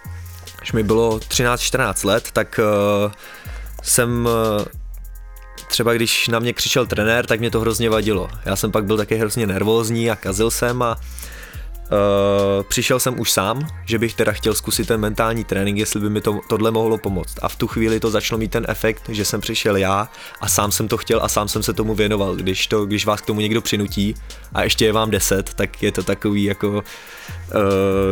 až 0.63 0.73
mi 0.73 0.83
bylo 0.83 1.19
13-14 1.19 2.07
let, 2.07 2.29
tak 2.33 2.61
uh, 3.05 3.13
jsem 3.83 4.27
uh, 4.27 4.65
třeba 5.69 5.95
když 5.95 6.29
na 6.29 6.39
mě 6.39 6.53
křičel 6.53 6.87
trenér, 6.87 7.27
tak 7.27 7.41
mě 7.41 7.51
to 7.51 7.61
hrozně 7.61 7.91
vadilo. 7.91 8.29
Já 8.45 8.57
jsem 8.57 8.73
pak 8.73 8.85
byl 8.85 8.97
taky 8.97 9.17
hrozně 9.17 9.47
nervózní 9.47 10.11
a 10.11 10.17
kazil 10.17 10.51
jsem 10.51 10.83
a 10.83 10.97
Uh, 10.97 11.42
přišel 12.63 13.01
jsem 13.01 13.21
už 13.21 13.31
sám, 13.31 13.67
že 13.85 13.99
bych 13.99 14.15
teda 14.15 14.33
chtěl 14.33 14.55
zkusit 14.55 14.89
ten 14.89 15.01
mentální 15.01 15.45
trénink, 15.45 15.79
jestli 15.79 16.01
by 16.01 16.11
mi 16.11 16.21
to, 16.21 16.41
tohle 16.49 16.71
mohlo 16.71 16.99
pomoct. 16.99 17.35
A 17.43 17.49
v 17.49 17.57
tu 17.57 17.67
chvíli 17.67 18.01
to 18.01 18.11
začalo 18.11 18.39
mít 18.39 18.51
ten 18.51 18.67
efekt, 18.69 19.03
že 19.09 19.25
jsem 19.25 19.41
přišel 19.41 19.77
já 19.77 20.09
a 20.41 20.49
sám 20.49 20.73
jsem 20.73 20.89
to 20.89 20.97
chtěl 20.97 21.21
a 21.23 21.29
sám 21.29 21.49
jsem 21.49 21.63
se 21.63 21.73
tomu 21.73 21.95
věnoval. 21.95 22.37
Když, 22.37 22.67
to, 22.67 22.87
když 22.87 23.07
vás 23.07 23.21
k 23.21 23.27
tomu 23.27 23.41
někdo 23.41 23.61
přinutí 23.61 24.15
a 24.53 24.63
ještě 24.63 24.85
je 24.85 24.93
vám 24.93 25.11
10, 25.11 25.55
tak 25.55 25.83
je 25.83 25.93
to 25.93 26.03
takový 26.03 26.45
jako, 26.45 26.69
uh, 26.69 26.83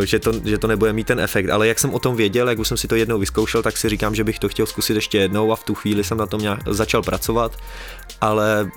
že, 0.04 0.18
to, 0.18 0.32
že 0.44 0.58
to 0.58 0.66
nebude 0.66 0.92
mít 0.92 1.06
ten 1.06 1.20
efekt. 1.20 1.48
Ale 1.50 1.68
jak 1.68 1.78
jsem 1.78 1.94
o 1.94 1.98
tom 1.98 2.16
věděl, 2.16 2.48
jak 2.48 2.58
už 2.58 2.68
jsem 2.68 2.76
si 2.76 2.88
to 2.88 2.94
jednou 2.94 3.18
vyzkoušel, 3.18 3.62
tak 3.62 3.76
si 3.76 3.88
říkám, 3.88 4.14
že 4.14 4.24
bych 4.24 4.38
to 4.38 4.48
chtěl 4.48 4.66
zkusit 4.66 4.94
ještě 4.94 5.18
jednou 5.18 5.52
a 5.52 5.56
v 5.56 5.64
tu 5.64 5.74
chvíli 5.74 6.04
jsem 6.04 6.18
na 6.18 6.26
tom 6.26 6.40
nějak, 6.40 6.60
začal 6.68 7.02
pracovat. 7.02 7.58
Ale 8.20 8.70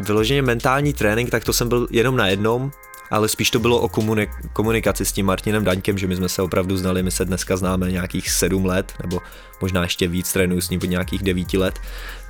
vyloženě 0.00 0.42
mentální 0.42 0.92
trénink, 0.92 1.30
tak 1.30 1.44
to 1.44 1.52
jsem 1.52 1.68
byl 1.68 1.88
jenom 1.90 2.16
na 2.16 2.26
jednom, 2.26 2.72
ale 3.10 3.28
spíš 3.28 3.50
to 3.50 3.58
bylo 3.58 3.80
o 3.80 3.88
komunik- 3.88 4.48
komunikaci 4.52 5.04
s 5.04 5.12
tím 5.12 5.26
Martinem 5.26 5.64
Daňkem, 5.64 5.98
že 5.98 6.06
my 6.06 6.16
jsme 6.16 6.28
se 6.28 6.42
opravdu 6.42 6.76
znali, 6.76 7.02
my 7.02 7.10
se 7.10 7.24
dneska 7.24 7.56
známe 7.56 7.90
nějakých 7.90 8.30
sedm 8.30 8.66
let, 8.66 8.92
nebo 9.02 9.20
možná 9.60 9.82
ještě 9.82 10.08
víc, 10.08 10.32
trénuju 10.32 10.60
s 10.60 10.70
ním 10.70 10.80
od 10.82 10.90
nějakých 10.90 11.22
devíti 11.22 11.58
let, 11.58 11.78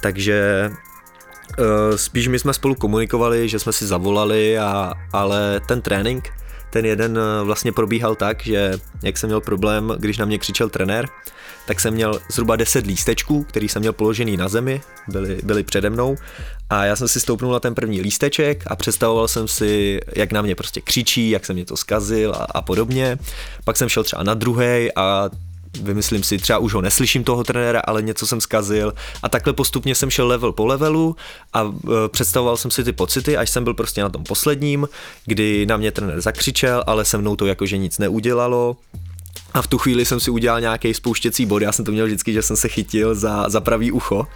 takže 0.03 0.71
uh, 1.59 1.97
spíš 1.97 2.29
my 2.29 2.39
jsme 2.39 2.53
spolu 2.53 2.75
komunikovali, 2.75 3.49
že 3.49 3.59
jsme 3.59 3.73
si 3.73 3.87
zavolali, 3.87 4.59
a, 4.59 4.93
ale 5.13 5.61
ten 5.67 5.83
trénink, 5.83 6.33
ten 6.71 6.87
jeden 6.87 7.19
eh, 7.19 7.45
vlastně 7.45 7.73
probíhal 7.73 8.15
tak, 8.15 8.43
že 8.43 8.73
jak 9.03 9.19
jsem 9.19 9.29
měl 9.29 9.41
problém, 9.41 9.95
když 9.99 10.19
na 10.19 10.25
mě 10.25 10.39
křičel 10.39 10.69
trenér, 10.69 11.09
tak 11.67 11.81
jsem 11.81 11.95
měl 11.95 12.21
zhruba 12.31 12.57
10 12.57 12.87
lístečků, 12.87 13.45
který 13.45 13.69
jsem 13.69 13.81
měl 13.81 13.93
položený 13.93 14.37
na 14.37 14.49
zemi, 14.49 14.81
byly, 15.09 15.41
byly 15.43 15.63
přede 15.63 15.91
mnou 15.91 16.17
a 16.71 16.85
já 16.85 16.97
jsem 16.97 17.09
si 17.09 17.21
stoupnul 17.21 17.53
na 17.53 17.61
ten 17.61 17.75
první 17.75 18.01
lísteček 18.01 18.65
a 18.67 18.77
představoval 18.77 19.29
jsem 19.29 19.49
si, 19.49 20.01
jak 20.17 20.33
na 20.33 20.43
mě 20.43 20.55
prostě 20.55 20.81
křičí, 20.81 21.31
jak 21.31 21.47
jsem 21.47 21.57
mě 21.57 21.65
to 21.65 21.77
zkazil 21.77 22.35
a, 22.35 22.37
a 22.37 22.63
podobně. 22.63 23.19
Pak 23.65 23.77
jsem 23.77 23.89
šel 23.89 24.05
třeba 24.05 24.23
na 24.23 24.35
druhý 24.35 24.89
a 24.97 25.31
vymyslím 25.83 26.23
si, 26.23 26.39
třeba 26.39 26.59
už 26.59 26.75
ho 26.75 26.81
neslyším 26.81 27.25
toho 27.25 27.45
trenéra, 27.45 27.81
ale 27.81 28.03
něco 28.03 28.27
jsem 28.27 28.41
zkazil. 28.41 28.95
A 29.23 29.29
takhle 29.29 29.53
postupně 29.53 29.95
jsem 29.95 30.11
šel 30.11 30.27
level 30.27 30.53
po 30.53 30.67
levelu 30.67 31.17
a 31.53 31.63
e, 31.65 32.09
představoval 32.09 32.57
jsem 32.57 32.71
si 32.71 32.85
ty 32.85 32.93
pocity, 32.93 33.37
až 33.37 33.51
jsem 33.51 33.65
byl 33.65 33.75
prostě 33.75 34.03
na 34.03 34.09
tom 34.09 34.25
posledním, 34.25 34.89
kdy 35.27 35.67
na 35.67 35.77
mě 35.77 35.93
trenér 35.93 36.21
zakřičel, 36.21 36.85
ale 36.87 37.05
se 37.05 37.19
mnou 37.19 37.37
to 37.37 37.47
jakože 37.47 37.79
nic 37.79 37.99
neudělalo. 37.99 38.77
A 39.55 39.63
v 39.63 39.67
tu 39.67 39.79
chvíli 39.79 40.05
jsem 40.05 40.21
si 40.21 40.31
udělal 40.31 40.61
nějaký 40.61 40.95
spouštěcí 40.95 41.47
bod, 41.47 41.63
já 41.63 41.73
jsem 41.73 41.85
to 41.85 41.93
měl 41.93 42.07
vždycky, 42.07 42.33
že 42.33 42.43
jsem 42.43 42.57
se 42.57 42.69
chytil 42.69 43.15
za, 43.15 43.49
za 43.49 43.61
pravý 43.61 43.93
ucho 43.93 44.27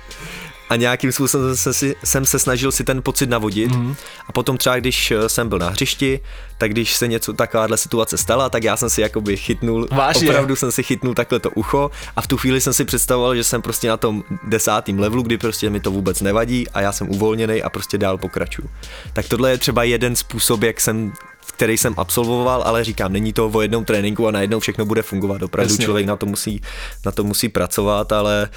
a 0.74 0.76
nějakým 0.76 1.12
způsobem 1.12 1.56
jsem, 1.56 1.72
si, 1.72 1.96
jsem 2.04 2.24
se 2.24 2.38
snažil 2.38 2.72
si 2.72 2.84
ten 2.84 3.02
pocit 3.02 3.30
navodit 3.30 3.70
mm-hmm. 3.70 3.96
a 4.28 4.32
potom 4.32 4.58
třeba 4.58 4.76
když 4.76 5.10
eh, 5.10 5.28
jsem 5.28 5.48
byl 5.48 5.58
na 5.58 5.68
hřišti, 5.68 6.20
tak 6.58 6.70
když 6.70 6.96
se 6.96 7.08
něco 7.08 7.32
takováhle 7.32 7.76
situace 7.76 8.18
stala, 8.18 8.50
tak 8.50 8.64
já 8.64 8.76
jsem 8.76 8.90
si 8.90 9.00
jakoby 9.00 9.36
chytnul, 9.36 9.88
Vážně? 9.90 10.28
opravdu 10.28 10.56
jsem 10.56 10.72
si 10.72 10.82
chytnul 10.82 11.14
takhle 11.14 11.40
to 11.40 11.50
ucho 11.50 11.90
a 12.16 12.20
v 12.20 12.26
tu 12.26 12.36
chvíli 12.36 12.60
jsem 12.60 12.72
si 12.72 12.84
představoval, 12.84 13.36
že 13.36 13.44
jsem 13.44 13.62
prostě 13.62 13.88
na 13.88 13.96
tom 13.96 14.24
desátém 14.42 14.98
levelu, 14.98 15.22
kdy 15.22 15.38
prostě 15.38 15.70
mi 15.70 15.80
to 15.80 15.90
vůbec 15.90 16.20
nevadí 16.20 16.68
a 16.68 16.80
já 16.80 16.92
jsem 16.92 17.10
uvolněný 17.10 17.62
a 17.62 17.70
prostě 17.70 17.98
dál 17.98 18.18
pokračuju. 18.18 18.68
Tak 19.12 19.28
tohle 19.28 19.50
je 19.50 19.58
třeba 19.58 19.84
jeden 19.84 20.16
způsob, 20.16 20.62
jak 20.62 20.80
jsem 20.80 21.12
který 21.46 21.78
jsem 21.78 21.94
absolvoval, 21.96 22.62
ale 22.62 22.84
říkám, 22.84 23.12
není 23.12 23.32
to 23.32 23.46
o 23.48 23.60
jednom 23.60 23.84
tréninku 23.84 24.28
a 24.28 24.30
najednou 24.30 24.60
všechno 24.60 24.84
bude 24.84 25.02
fungovat. 25.02 25.42
Opravdu 25.42 25.72
Jasně. 25.72 25.84
člověk 25.84 26.06
na 26.06 26.16
to 26.16 26.26
musí, 26.26 26.62
na 27.06 27.12
to 27.12 27.24
musí 27.24 27.48
pracovat, 27.48 28.12
ale 28.12 28.48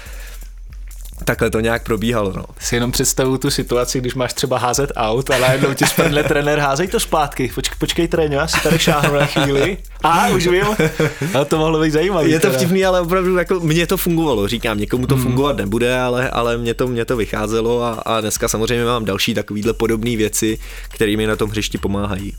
takhle 1.24 1.50
to 1.50 1.60
nějak 1.60 1.82
probíhalo. 1.82 2.32
No. 2.36 2.44
Si 2.58 2.76
jenom 2.76 2.92
představuju 2.92 3.38
tu 3.38 3.50
situaci, 3.50 4.00
když 4.00 4.14
máš 4.14 4.32
třeba 4.32 4.58
házet 4.58 4.92
aut 4.96 5.30
a 5.30 5.38
najednou 5.38 5.74
ti 5.74 5.86
spadne 5.86 6.22
trenér, 6.22 6.58
házej 6.58 6.88
to 6.88 7.00
zpátky, 7.00 7.52
Počkej, 7.54 7.76
počkej 7.78 8.08
tréně, 8.08 8.36
já 8.36 8.46
si 8.46 8.60
tady 8.62 8.78
šáhnu 8.78 9.14
na 9.14 9.26
chvíli. 9.26 9.78
A 10.02 10.28
už 10.28 10.46
vím, 10.46 10.64
ale 11.34 11.44
to 11.44 11.58
mohlo 11.58 11.80
být 11.80 11.90
zajímavé. 11.90 12.28
Je 12.28 12.40
to 12.40 12.50
vtipný, 12.50 12.84
ale 12.84 13.00
opravdu 13.00 13.36
jako 13.36 13.60
mně 13.60 13.86
to 13.86 13.96
fungovalo, 13.96 14.48
říkám, 14.48 14.78
někomu 14.78 15.06
to 15.06 15.14
hmm. 15.14 15.24
fungovat 15.24 15.56
nebude, 15.56 16.00
ale, 16.00 16.30
ale 16.30 16.58
mě, 16.58 16.74
to, 16.74 16.86
mě 16.86 17.04
to 17.04 17.16
vycházelo 17.16 17.82
a, 17.82 17.92
a 17.92 18.20
dneska 18.20 18.48
samozřejmě 18.48 18.84
mám 18.84 19.04
další 19.04 19.34
takovýhle 19.34 19.72
podobné 19.72 20.16
věci, 20.16 20.58
které 20.88 21.16
mi 21.16 21.26
na 21.26 21.36
tom 21.36 21.50
hřišti 21.50 21.78
pomáhají. 21.78 22.34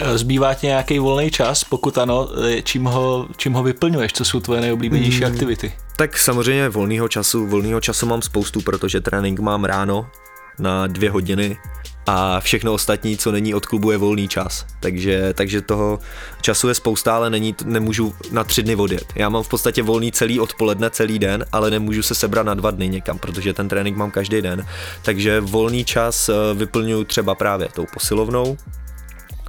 Eh, 0.00 0.18
zbývá 0.18 0.54
ti 0.54 0.66
nějaký 0.66 0.98
volný 0.98 1.30
čas? 1.30 1.64
Pokud 1.64 1.98
ano, 1.98 2.28
eh, 2.44 2.62
čím 2.62 2.84
ho, 2.84 3.28
čím 3.36 3.52
ho 3.52 3.62
vyplňuješ? 3.62 4.12
Co 4.12 4.24
jsou 4.24 4.40
tvoje 4.40 4.60
nejoblíbenější 4.60 5.24
hmm. 5.24 5.32
aktivity? 5.32 5.72
Tak 5.96 6.18
samozřejmě 6.18 6.68
volného 6.68 7.08
času, 7.08 7.46
volného 7.46 7.80
času 7.80 8.06
mám 8.06 8.22
spoustu, 8.22 8.60
protože 8.60 9.00
trénink 9.00 9.40
mám 9.40 9.64
ráno 9.64 10.10
na 10.58 10.86
dvě 10.86 11.10
hodiny 11.10 11.58
a 12.06 12.40
všechno 12.40 12.72
ostatní, 12.72 13.16
co 13.16 13.32
není 13.32 13.54
od 13.54 13.66
klubu, 13.66 13.90
je 13.90 13.98
volný 13.98 14.28
čas. 14.28 14.66
Takže, 14.80 15.34
takže 15.34 15.60
toho 15.60 15.98
času 16.40 16.68
je 16.68 16.74
spousta, 16.74 17.16
ale 17.16 17.30
není, 17.30 17.54
nemůžu 17.64 18.14
na 18.30 18.44
tři 18.44 18.62
dny 18.62 18.76
odjet. 18.76 19.04
Já 19.14 19.28
mám 19.28 19.42
v 19.42 19.48
podstatě 19.48 19.82
volný 19.82 20.12
celý 20.12 20.40
odpoledne, 20.40 20.90
celý 20.90 21.18
den, 21.18 21.44
ale 21.52 21.70
nemůžu 21.70 22.02
se 22.02 22.14
sebrat 22.14 22.46
na 22.46 22.54
dva 22.54 22.70
dny 22.70 22.88
někam, 22.88 23.18
protože 23.18 23.52
ten 23.52 23.68
trénink 23.68 23.96
mám 23.96 24.10
každý 24.10 24.42
den. 24.42 24.66
Takže 25.02 25.40
volný 25.40 25.84
čas 25.84 26.28
eh, 26.28 26.32
vyplňuji 26.54 27.04
třeba 27.04 27.34
právě 27.34 27.68
tou 27.74 27.86
posilovnou, 27.94 28.56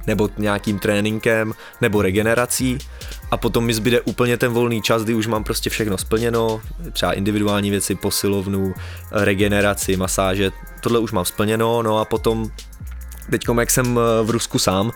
nebo 0.06 0.28
nějakým 0.38 0.78
tréninkem, 0.78 1.54
nebo 1.80 2.02
regenerací 2.02 2.78
a 3.30 3.36
potom 3.36 3.64
mi 3.64 3.74
zbyde 3.74 4.00
úplně 4.00 4.36
ten 4.36 4.52
volný 4.52 4.82
čas, 4.82 5.04
kdy 5.04 5.14
už 5.14 5.26
mám 5.26 5.44
prostě 5.44 5.70
všechno 5.70 5.98
splněno, 5.98 6.60
třeba 6.92 7.12
individuální 7.12 7.70
věci, 7.70 7.94
posilovnu, 7.94 8.74
regeneraci, 9.12 9.96
masáže, 9.96 10.50
tohle 10.80 10.98
už 10.98 11.12
mám 11.12 11.24
splněno, 11.24 11.82
no 11.82 11.98
a 11.98 12.04
potom 12.04 12.50
teďkom, 13.30 13.58
jak 13.58 13.70
jsem 13.70 13.98
eh, 13.98 14.24
v 14.24 14.30
Rusku 14.30 14.58
sám, 14.58 14.92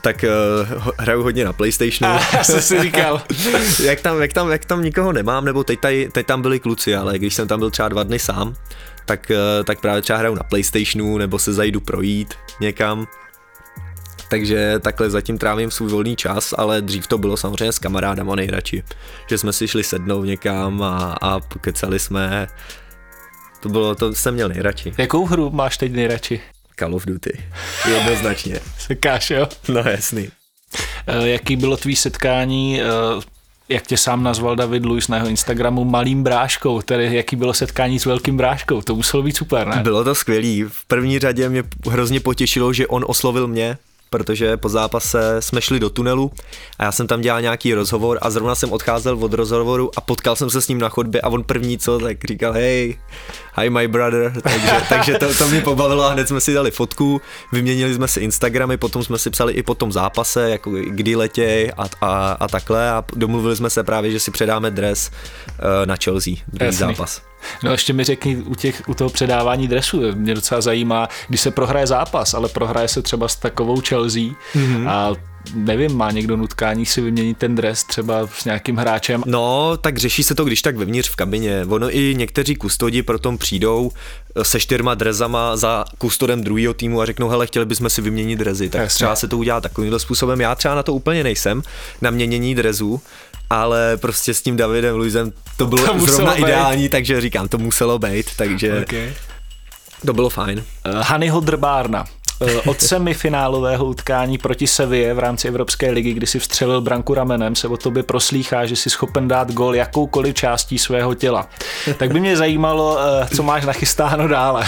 tak 0.00 0.24
uh, 0.24 0.88
hraju 0.98 1.22
hodně 1.22 1.44
na 1.44 1.52
PlayStationu. 1.52 2.14
A, 2.14 2.20
já 2.36 2.44
jsem 2.44 2.62
si 2.62 2.82
říkal. 2.82 3.22
jak, 3.82 4.00
tam, 4.00 4.22
jak, 4.22 4.32
tam, 4.32 4.50
jak 4.50 4.64
tam 4.64 4.82
nikoho 4.82 5.12
nemám, 5.12 5.44
nebo 5.44 5.64
teď, 5.64 5.80
tady, 5.80 6.08
teď 6.12 6.26
tam 6.26 6.42
byli 6.42 6.60
kluci, 6.60 6.94
ale 6.94 7.18
když 7.18 7.34
jsem 7.34 7.48
tam 7.48 7.58
byl 7.58 7.70
třeba 7.70 7.88
dva 7.88 8.02
dny 8.02 8.18
sám, 8.18 8.54
tak, 9.04 9.30
uh, 9.30 9.64
tak 9.64 9.80
právě 9.80 10.02
třeba 10.02 10.18
hraju 10.18 10.34
na 10.34 10.42
PlayStationu, 10.42 11.18
nebo 11.18 11.38
se 11.38 11.52
zajdu 11.52 11.80
projít 11.80 12.34
někam. 12.60 13.06
Takže 14.30 14.78
takhle 14.78 15.10
zatím 15.10 15.38
trávím 15.38 15.70
svůj 15.70 15.90
volný 15.90 16.16
čas, 16.16 16.54
ale 16.58 16.82
dřív 16.82 17.06
to 17.06 17.18
bylo 17.18 17.36
samozřejmě 17.36 17.72
s 17.72 17.78
kamarádama 17.78 18.34
nejradši. 18.34 18.82
Že 19.30 19.38
jsme 19.38 19.52
si 19.52 19.68
šli 19.68 19.84
sednout 19.84 20.24
někam 20.24 20.82
a, 20.82 21.16
a 21.20 21.40
pokecali 21.40 21.98
jsme. 21.98 22.46
To 23.60 23.68
bylo, 23.68 23.94
to 23.94 24.14
jsem 24.14 24.34
měl 24.34 24.48
nejradši. 24.48 24.92
Jakou 24.98 25.26
hru 25.26 25.50
máš 25.50 25.76
teď 25.76 25.92
nejradši? 25.92 26.40
Call 26.78 26.94
of 26.94 27.06
Duty. 27.06 27.40
Jednoznačně. 27.88 28.60
Sekáš, 28.78 29.30
jo? 29.30 29.48
No 29.68 29.80
jasný. 29.80 30.28
Eh, 31.06 31.28
jaký 31.28 31.56
bylo 31.56 31.76
tvý 31.76 31.96
setkání, 31.96 32.80
eh, 32.80 32.84
jak 33.68 33.86
tě 33.86 33.96
sám 33.96 34.22
nazval 34.22 34.56
David 34.56 34.84
Luis 34.84 35.08
na 35.08 35.16
jeho 35.16 35.28
Instagramu, 35.28 35.84
malým 35.84 36.22
bráškou, 36.22 36.82
tedy 36.82 37.16
jaký 37.16 37.36
bylo 37.36 37.54
setkání 37.54 37.98
s 37.98 38.04
velkým 38.06 38.36
bráškou, 38.36 38.82
to 38.82 38.94
muselo 38.94 39.22
být 39.22 39.36
super, 39.36 39.66
ne? 39.66 39.82
Bylo 39.82 40.04
to 40.04 40.14
skvělý. 40.14 40.62
V 40.68 40.84
první 40.86 41.18
řadě 41.18 41.48
mě 41.48 41.62
hrozně 41.90 42.20
potěšilo, 42.20 42.72
že 42.72 42.86
on 42.86 43.04
oslovil 43.08 43.46
mě, 43.46 43.78
protože 44.10 44.56
po 44.56 44.68
zápase 44.68 45.36
jsme 45.40 45.60
šli 45.60 45.80
do 45.80 45.90
tunelu 45.90 46.32
a 46.78 46.84
já 46.84 46.92
jsem 46.92 47.06
tam 47.06 47.20
dělal 47.20 47.42
nějaký 47.42 47.74
rozhovor 47.74 48.18
a 48.22 48.30
zrovna 48.30 48.54
jsem 48.54 48.72
odcházel 48.72 49.24
od 49.24 49.32
rozhovoru 49.32 49.90
a 49.96 50.00
potkal 50.00 50.36
jsem 50.36 50.50
se 50.50 50.60
s 50.60 50.68
ním 50.68 50.78
na 50.78 50.88
chodbě 50.88 51.20
a 51.20 51.28
on 51.28 51.44
první 51.44 51.78
co, 51.78 51.98
tak 51.98 52.24
říkal 52.24 52.52
hej, 52.52 52.98
hi 53.60 53.70
my 53.70 53.88
brother, 53.88 54.32
takže, 54.42 54.72
takže 54.88 55.18
to, 55.18 55.34
to 55.34 55.48
mě 55.48 55.60
pobavilo 55.60 56.04
a 56.04 56.08
hned 56.08 56.28
jsme 56.28 56.40
si 56.40 56.54
dali 56.54 56.70
fotku, 56.70 57.20
vyměnili 57.52 57.94
jsme 57.94 58.08
si 58.08 58.20
Instagramy, 58.20 58.76
potom 58.76 59.04
jsme 59.04 59.18
si 59.18 59.30
psali 59.30 59.52
i 59.52 59.62
po 59.62 59.74
tom 59.74 59.92
zápase, 59.92 60.50
jako 60.50 60.70
kdy 60.70 61.16
letěj 61.16 61.72
a, 61.76 61.84
a, 62.00 62.32
a 62.32 62.48
takhle 62.48 62.90
a 62.90 63.04
domluvili 63.16 63.56
jsme 63.56 63.70
se 63.70 63.84
právě, 63.84 64.10
že 64.10 64.20
si 64.20 64.30
předáme 64.30 64.70
dres 64.70 65.10
uh, 65.10 65.86
na 65.86 65.96
Chelsea, 66.04 66.34
druhý 66.48 66.72
zápas. 66.72 67.22
No 67.62 67.72
ještě 67.72 67.92
mi 67.92 68.04
řekni 68.04 68.36
u, 68.36 68.54
těch, 68.54 68.82
u 68.86 68.94
toho 68.94 69.10
předávání 69.10 69.68
dresu, 69.68 70.02
mě 70.14 70.34
docela 70.34 70.60
zajímá, 70.60 71.08
když 71.28 71.40
se 71.40 71.50
prohraje 71.50 71.86
zápas, 71.86 72.34
ale 72.34 72.48
prohraje 72.48 72.88
se 72.88 73.02
třeba 73.02 73.28
s 73.28 73.36
takovou 73.36 73.80
Chelsea 73.88 74.22
mm-hmm. 74.54 74.88
a 74.88 75.14
nevím, 75.54 75.96
má 75.96 76.10
někdo 76.10 76.36
nutkání 76.36 76.86
si 76.86 77.00
vyměnit 77.00 77.38
ten 77.38 77.54
dres 77.54 77.84
třeba 77.84 78.26
s 78.26 78.44
nějakým 78.44 78.76
hráčem? 78.76 79.22
No, 79.26 79.76
tak 79.76 79.98
řeší 79.98 80.22
se 80.22 80.34
to 80.34 80.44
když 80.44 80.62
tak 80.62 80.76
vevnitř 80.76 81.08
v 81.08 81.16
kabině. 81.16 81.66
Ono 81.68 81.96
i 81.96 82.14
někteří 82.18 82.56
kustodi 82.56 83.02
potom 83.02 83.38
přijdou 83.38 83.90
eh, 84.36 84.44
se 84.44 84.60
čtyřma 84.60 84.94
drezama 84.94 85.56
za 85.56 85.84
kustodem 85.98 86.44
druhého 86.44 86.74
týmu 86.74 87.00
a 87.00 87.06
řeknou, 87.06 87.28
hele, 87.28 87.46
chtěli 87.46 87.66
bychom 87.66 87.90
si 87.90 88.02
vyměnit 88.02 88.36
drezy. 88.36 88.68
Tak 88.68 88.80
Jasně. 88.80 88.94
třeba 88.94 89.16
se 89.16 89.28
to 89.28 89.38
udělá 89.38 89.60
takovýmhle 89.60 89.98
způsobem. 89.98 90.40
Já 90.40 90.54
třeba 90.54 90.74
na 90.74 90.82
to 90.82 90.94
úplně 90.94 91.24
nejsem, 91.24 91.62
na 92.02 92.10
měnění 92.10 92.54
drezů, 92.54 93.00
ale 93.50 93.96
prostě 93.96 94.34
s 94.34 94.42
tím 94.42 94.56
Davidem 94.56 94.96
Luizem 94.96 95.32
to 95.56 95.66
bylo 95.66 95.86
to 95.98 95.98
zrovna 95.98 96.34
být. 96.34 96.40
ideální, 96.40 96.88
takže 96.88 97.20
říkám, 97.20 97.48
to 97.48 97.58
muselo 97.58 97.98
být, 97.98 98.26
takže 98.36 98.80
okay. 98.82 99.12
to 100.06 100.12
bylo 100.12 100.30
fajn. 100.30 100.64
Uh, 100.86 100.94
Hanyho 100.94 101.40
Drbárna. 101.40 102.04
Eh, 102.40 102.60
od 102.66 102.80
semifinálového 102.80 103.84
utkání 103.84 104.38
proti 104.38 104.66
Sevě 104.66 105.14
v 105.14 105.18
rámci 105.18 105.48
Evropské 105.48 105.90
ligy, 105.90 106.12
kdy 106.12 106.26
si 106.26 106.38
vstřelil 106.38 106.80
branku 106.80 107.14
ramenem, 107.14 107.56
se 107.56 107.68
o 107.68 107.76
tobě 107.76 108.02
proslýchá, 108.02 108.66
že 108.66 108.76
jsi 108.76 108.90
schopen 108.90 109.28
dát 109.28 109.52
gol 109.52 109.74
jakoukoliv 109.74 110.34
částí 110.34 110.78
svého 110.78 111.14
těla. 111.14 111.48
Tak 111.96 112.12
by 112.12 112.20
mě 112.20 112.36
zajímalo, 112.36 112.98
eh, 113.00 113.36
co 113.36 113.42
máš 113.42 113.64
nachystáno 113.64 114.28
dále. 114.28 114.66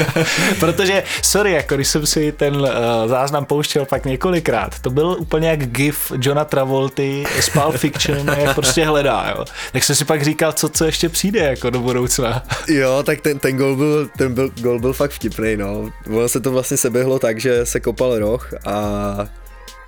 Protože, 0.60 1.02
sorry, 1.22 1.52
jako 1.52 1.74
když 1.74 1.88
jsem 1.88 2.06
si 2.06 2.32
ten 2.32 2.56
uh, 2.56 2.68
záznam 3.06 3.44
pouštěl 3.44 3.84
pak 3.84 4.04
několikrát, 4.04 4.78
to 4.80 4.90
byl 4.90 5.16
úplně 5.20 5.48
jak 5.48 5.66
gif 5.66 6.12
Johna 6.18 6.44
Travolty 6.44 7.24
z 7.40 7.48
Pulp 7.48 7.76
Fiction, 7.76 8.28
jak 8.38 8.54
prostě 8.54 8.86
hledá, 8.86 9.34
jo. 9.36 9.44
Tak 9.72 9.84
jsem 9.84 9.96
si 9.96 10.04
pak 10.04 10.22
říkal, 10.22 10.52
co, 10.52 10.68
co 10.68 10.84
ještě 10.84 11.08
přijde 11.08 11.40
jako 11.40 11.70
do 11.70 11.80
budoucna. 11.80 12.42
jo, 12.68 13.02
tak 13.02 13.20
ten, 13.20 13.38
ten 13.38 13.56
gol 13.56 13.76
byl, 13.76 14.08
ten 14.18 14.34
byl, 14.34 14.50
gol 14.60 14.78
byl 14.78 14.92
fakt 14.92 15.10
vtipný, 15.10 15.56
no. 15.56 15.90
Ono 16.10 16.28
se 16.28 16.40
to 16.40 16.50
vlastně 16.50 16.76
seběhlo 16.92 17.18
tak, 17.18 17.40
že 17.40 17.66
se 17.66 17.80
kopal 17.80 18.18
roh 18.18 18.50
a 18.66 18.76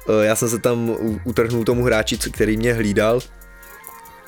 eh, 0.09 0.25
já 0.25 0.37
jsem 0.37 0.49
se 0.49 0.59
tam 0.59 0.97
utrhnul 1.25 1.65
tomu 1.65 1.85
hráči, 1.85 2.17
který 2.17 2.57
mě 2.57 2.75
hlídal 2.75 3.21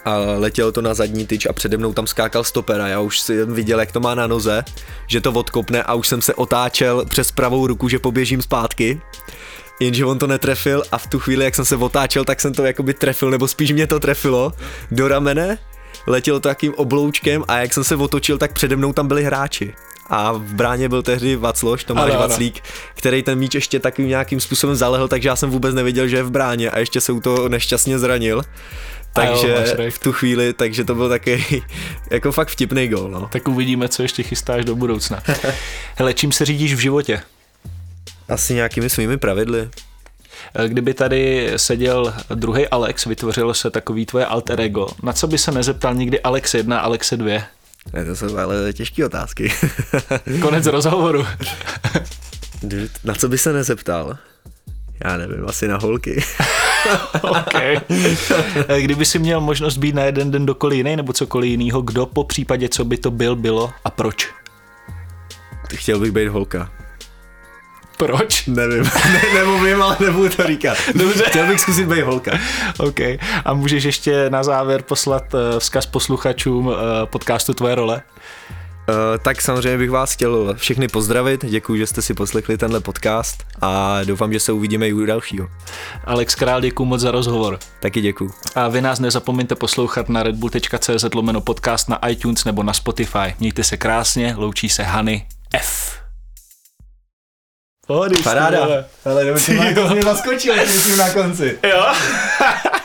a 0.05 0.17
letělo 0.17 0.73
to 0.73 0.83
na 0.83 0.95
zadní 0.95 1.27
tyč 1.27 1.47
a 1.47 1.53
přede 1.53 1.77
mnou 1.77 1.93
tam 1.93 2.07
skákal 2.07 2.45
stoper 2.45 2.81
a 2.81 2.89
já 2.89 3.01
už 3.01 3.21
si 3.21 3.45
viděl, 3.45 3.81
jak 3.81 3.93
to 3.93 4.01
má 4.01 4.15
na 4.15 4.27
noze, 4.27 4.65
že 5.07 5.21
to 5.21 5.33
odkopne 5.33 5.83
a 5.83 5.95
už 5.95 6.09
jsem 6.09 6.23
se 6.23 6.35
otáčel 6.35 7.05
přes 7.05 7.33
pravou 7.33 7.67
ruku, 7.67 7.89
že 7.89 7.99
poběžím 7.99 8.43
zpátky. 8.43 9.01
Jenže 9.81 10.05
on 10.05 10.19
to 10.19 10.27
netrefil 10.27 10.83
a 10.93 10.99
v 10.99 11.07
tu 11.07 11.19
chvíli, 11.19 11.45
jak 11.45 11.55
jsem 11.55 11.65
se 11.65 11.77
otáčel, 11.77 12.25
tak 12.25 12.41
jsem 12.41 12.53
to 12.53 12.65
jakoby 12.65 12.95
trefil, 12.95 13.31
nebo 13.31 13.49
spíš 13.49 13.73
mě 13.73 13.87
to 13.87 14.01
trefilo 14.01 14.53
do 14.91 15.09
ramene, 15.09 15.59
letělo 16.07 16.41
to 16.41 16.49
takým 16.49 16.75
obloučkem 16.77 17.45
a 17.49 17.59
jak 17.59 17.73
jsem 17.73 17.85
se 17.85 17.97
otočil, 17.97 18.39
tak 18.39 18.53
přede 18.53 18.77
mnou 18.77 18.93
tam 18.93 19.09
byli 19.09 19.25
hráči. 19.25 19.75
A 20.09 20.33
v 20.33 20.55
bráně 20.55 20.89
byl 20.89 21.03
tehdy 21.03 21.37
Vacloš, 21.37 21.85
Tomáš 21.85 22.11
ano, 22.11 22.21
Vaclík, 22.21 22.63
který 22.95 23.23
ten 23.23 23.39
míč 23.39 23.55
ještě 23.55 23.81
takovým 23.81 24.09
nějakým 24.09 24.41
způsobem 24.41 24.77
zalehl, 24.77 25.09
takže 25.09 25.29
já 25.29 25.37
jsem 25.37 25.51
vůbec 25.51 25.75
nevěděl, 25.75 26.09
že 26.09 26.17
je 26.17 26.23
v 26.23 26.31
bráně 26.31 26.71
a 26.71 26.79
ještě 26.79 27.01
se 27.01 27.13
u 27.13 27.21
toho 27.21 27.49
nešťastně 27.49 27.99
zranil. 27.99 28.43
Takže 29.13 29.49
jo, 29.79 29.91
v 29.91 29.99
tu 29.99 30.13
chvíli, 30.13 30.53
takže 30.53 30.85
to 30.85 30.95
byl 30.95 31.09
taky 31.09 31.63
jako 32.11 32.33
fakt 32.33 32.49
vtipný 32.49 32.89
gol. 32.89 33.09
No. 33.09 33.29
Tak 33.33 33.49
uvidíme, 33.49 33.89
co 33.89 34.03
ještě 34.03 34.23
chystáš 34.23 34.65
do 34.65 34.77
budoucna. 34.77 35.23
Hele, 35.97 36.15
čím 36.15 36.33
se 36.33 36.45
řídíš 36.45 36.75
v 36.75 36.79
životě? 36.79 37.23
Asi 38.29 38.55
nějakými 38.55 38.91
svými 38.91 39.17
pravidly. 39.17 39.69
Kdyby 40.67 40.95
tady 40.95 41.53
seděl 41.57 42.15
druhý 42.35 42.69
Alex, 42.69 43.07
vytvořilo 43.07 43.55
se 43.55 43.71
takový 43.71 44.07
tvoje 44.07 44.27
alter 44.27 44.61
ego, 44.61 44.89
na 45.03 45.13
co 45.13 45.27
by 45.27 45.39
se 45.39 45.53
nezeptal 45.53 45.95
nikdy 45.95 46.21
Alex 46.21 46.55
1, 46.55 46.81
Alex 46.81 47.13
2? 47.13 47.43
Ne, 47.93 48.05
to 48.05 48.17
jsou 48.17 48.39
ale 48.39 48.73
těžké 48.73 49.07
otázky. 49.07 49.53
Konec 50.43 50.67
rozhovoru. 50.67 51.27
na 53.05 53.15
co 53.15 53.29
by 53.29 53.39
se 53.39 53.53
nezeptal? 53.53 54.19
Já 55.05 55.17
nevím, 55.17 55.49
asi 55.49 55.69
na 55.69 55.77
holky. 55.77 56.25
OK. 57.23 57.55
Kdyby 58.81 59.05
si 59.05 59.19
měl 59.19 59.41
možnost 59.41 59.77
být 59.77 59.95
na 59.95 60.03
jeden 60.03 60.31
den 60.31 60.47
dokoliv 60.47 60.77
jiný 60.77 60.97
nebo 60.97 61.13
cokoliv 61.13 61.51
jiného, 61.51 61.83
kdo 61.83 62.07
po 62.07 62.25
případě, 62.25 62.69
co 62.69 62.85
by 62.85 62.97
to 62.97 63.11
byl, 63.11 63.37
bylo 63.37 63.71
a 63.85 63.91
proč? 63.91 64.29
Chtěl 65.75 66.01
bych 66.01 66.13
být 66.13 66.29
holka. 66.29 66.71
Proč? 67.97 68.47
Nevím, 68.47 68.83
ne, 69.13 69.23
nemluvím, 69.35 69.83
ale 69.83 69.97
nebudu 70.01 70.29
to 70.29 70.47
říkat. 70.47 70.79
Dobře. 70.95 71.25
Chtěl 71.27 71.47
bych 71.47 71.61
zkusit 71.61 71.89
být 71.89 72.03
holka. 72.03 72.39
OK. 72.79 73.01
A 73.45 73.55
můžeš 73.55 73.85
ještě 73.85 74.31
na 74.31 74.43
závěr 74.43 74.83
poslat 74.83 75.35
uh, 75.35 75.41
vzkaz 75.59 75.87
posluchačům 75.87 76.67
uh, 76.67 76.75
podcastu 77.05 77.55
Tvoje 77.55 77.75
role? 77.75 78.03
Uh, 78.89 78.95
tak 79.23 79.43
samozřejmě 79.43 79.79
bych 79.79 79.91
vás 79.91 80.13
chtěl 80.13 80.55
všechny 80.55 80.89
pozdravit, 80.89 81.45
děkuji, 81.45 81.79
že 81.79 81.87
jste 81.87 82.03
si 82.03 82.15
poslechli 82.15 82.59
tenhle 82.59 82.81
podcast 82.81 83.45
a 83.61 83.99
doufám, 84.05 84.33
že 84.33 84.41
se 84.41 84.53
uvidíme 84.53 84.89
i 84.89 84.93
u 84.93 85.07
dalšího. 85.07 85.49
Alex 86.05 86.35
Král, 86.35 86.61
děkuji 86.61 86.85
moc 86.85 87.01
za 87.01 87.11
rozhovor. 87.11 87.59
Taky 87.81 88.01
děkuji. 88.01 88.31
A 88.55 88.69
vy 88.69 88.81
nás 88.81 89.01
nezapomeňte 89.01 89.55
poslouchat 89.55 90.09
na 90.09 90.23
redbull.cz 90.23 91.15
lomeno 91.15 91.41
podcast 91.41 91.89
na 91.89 92.09
iTunes 92.09 92.45
nebo 92.45 92.63
na 92.63 92.73
Spotify. 92.73 93.35
Mějte 93.41 93.65
se 93.65 93.77
krásně, 93.77 94.35
loučí 94.39 94.69
se 94.69 94.83
Hany 94.83 95.27
F. 95.55 96.06
Pohody, 97.87 98.23
Paráda. 98.23 98.63
Ale, 98.65 98.85
ale 99.05 99.25
to 99.75 99.89
mě 99.95 100.03
zaskočil, 100.03 100.55
na 100.97 101.11
konci. 101.11 101.59
Jo? 101.71 101.87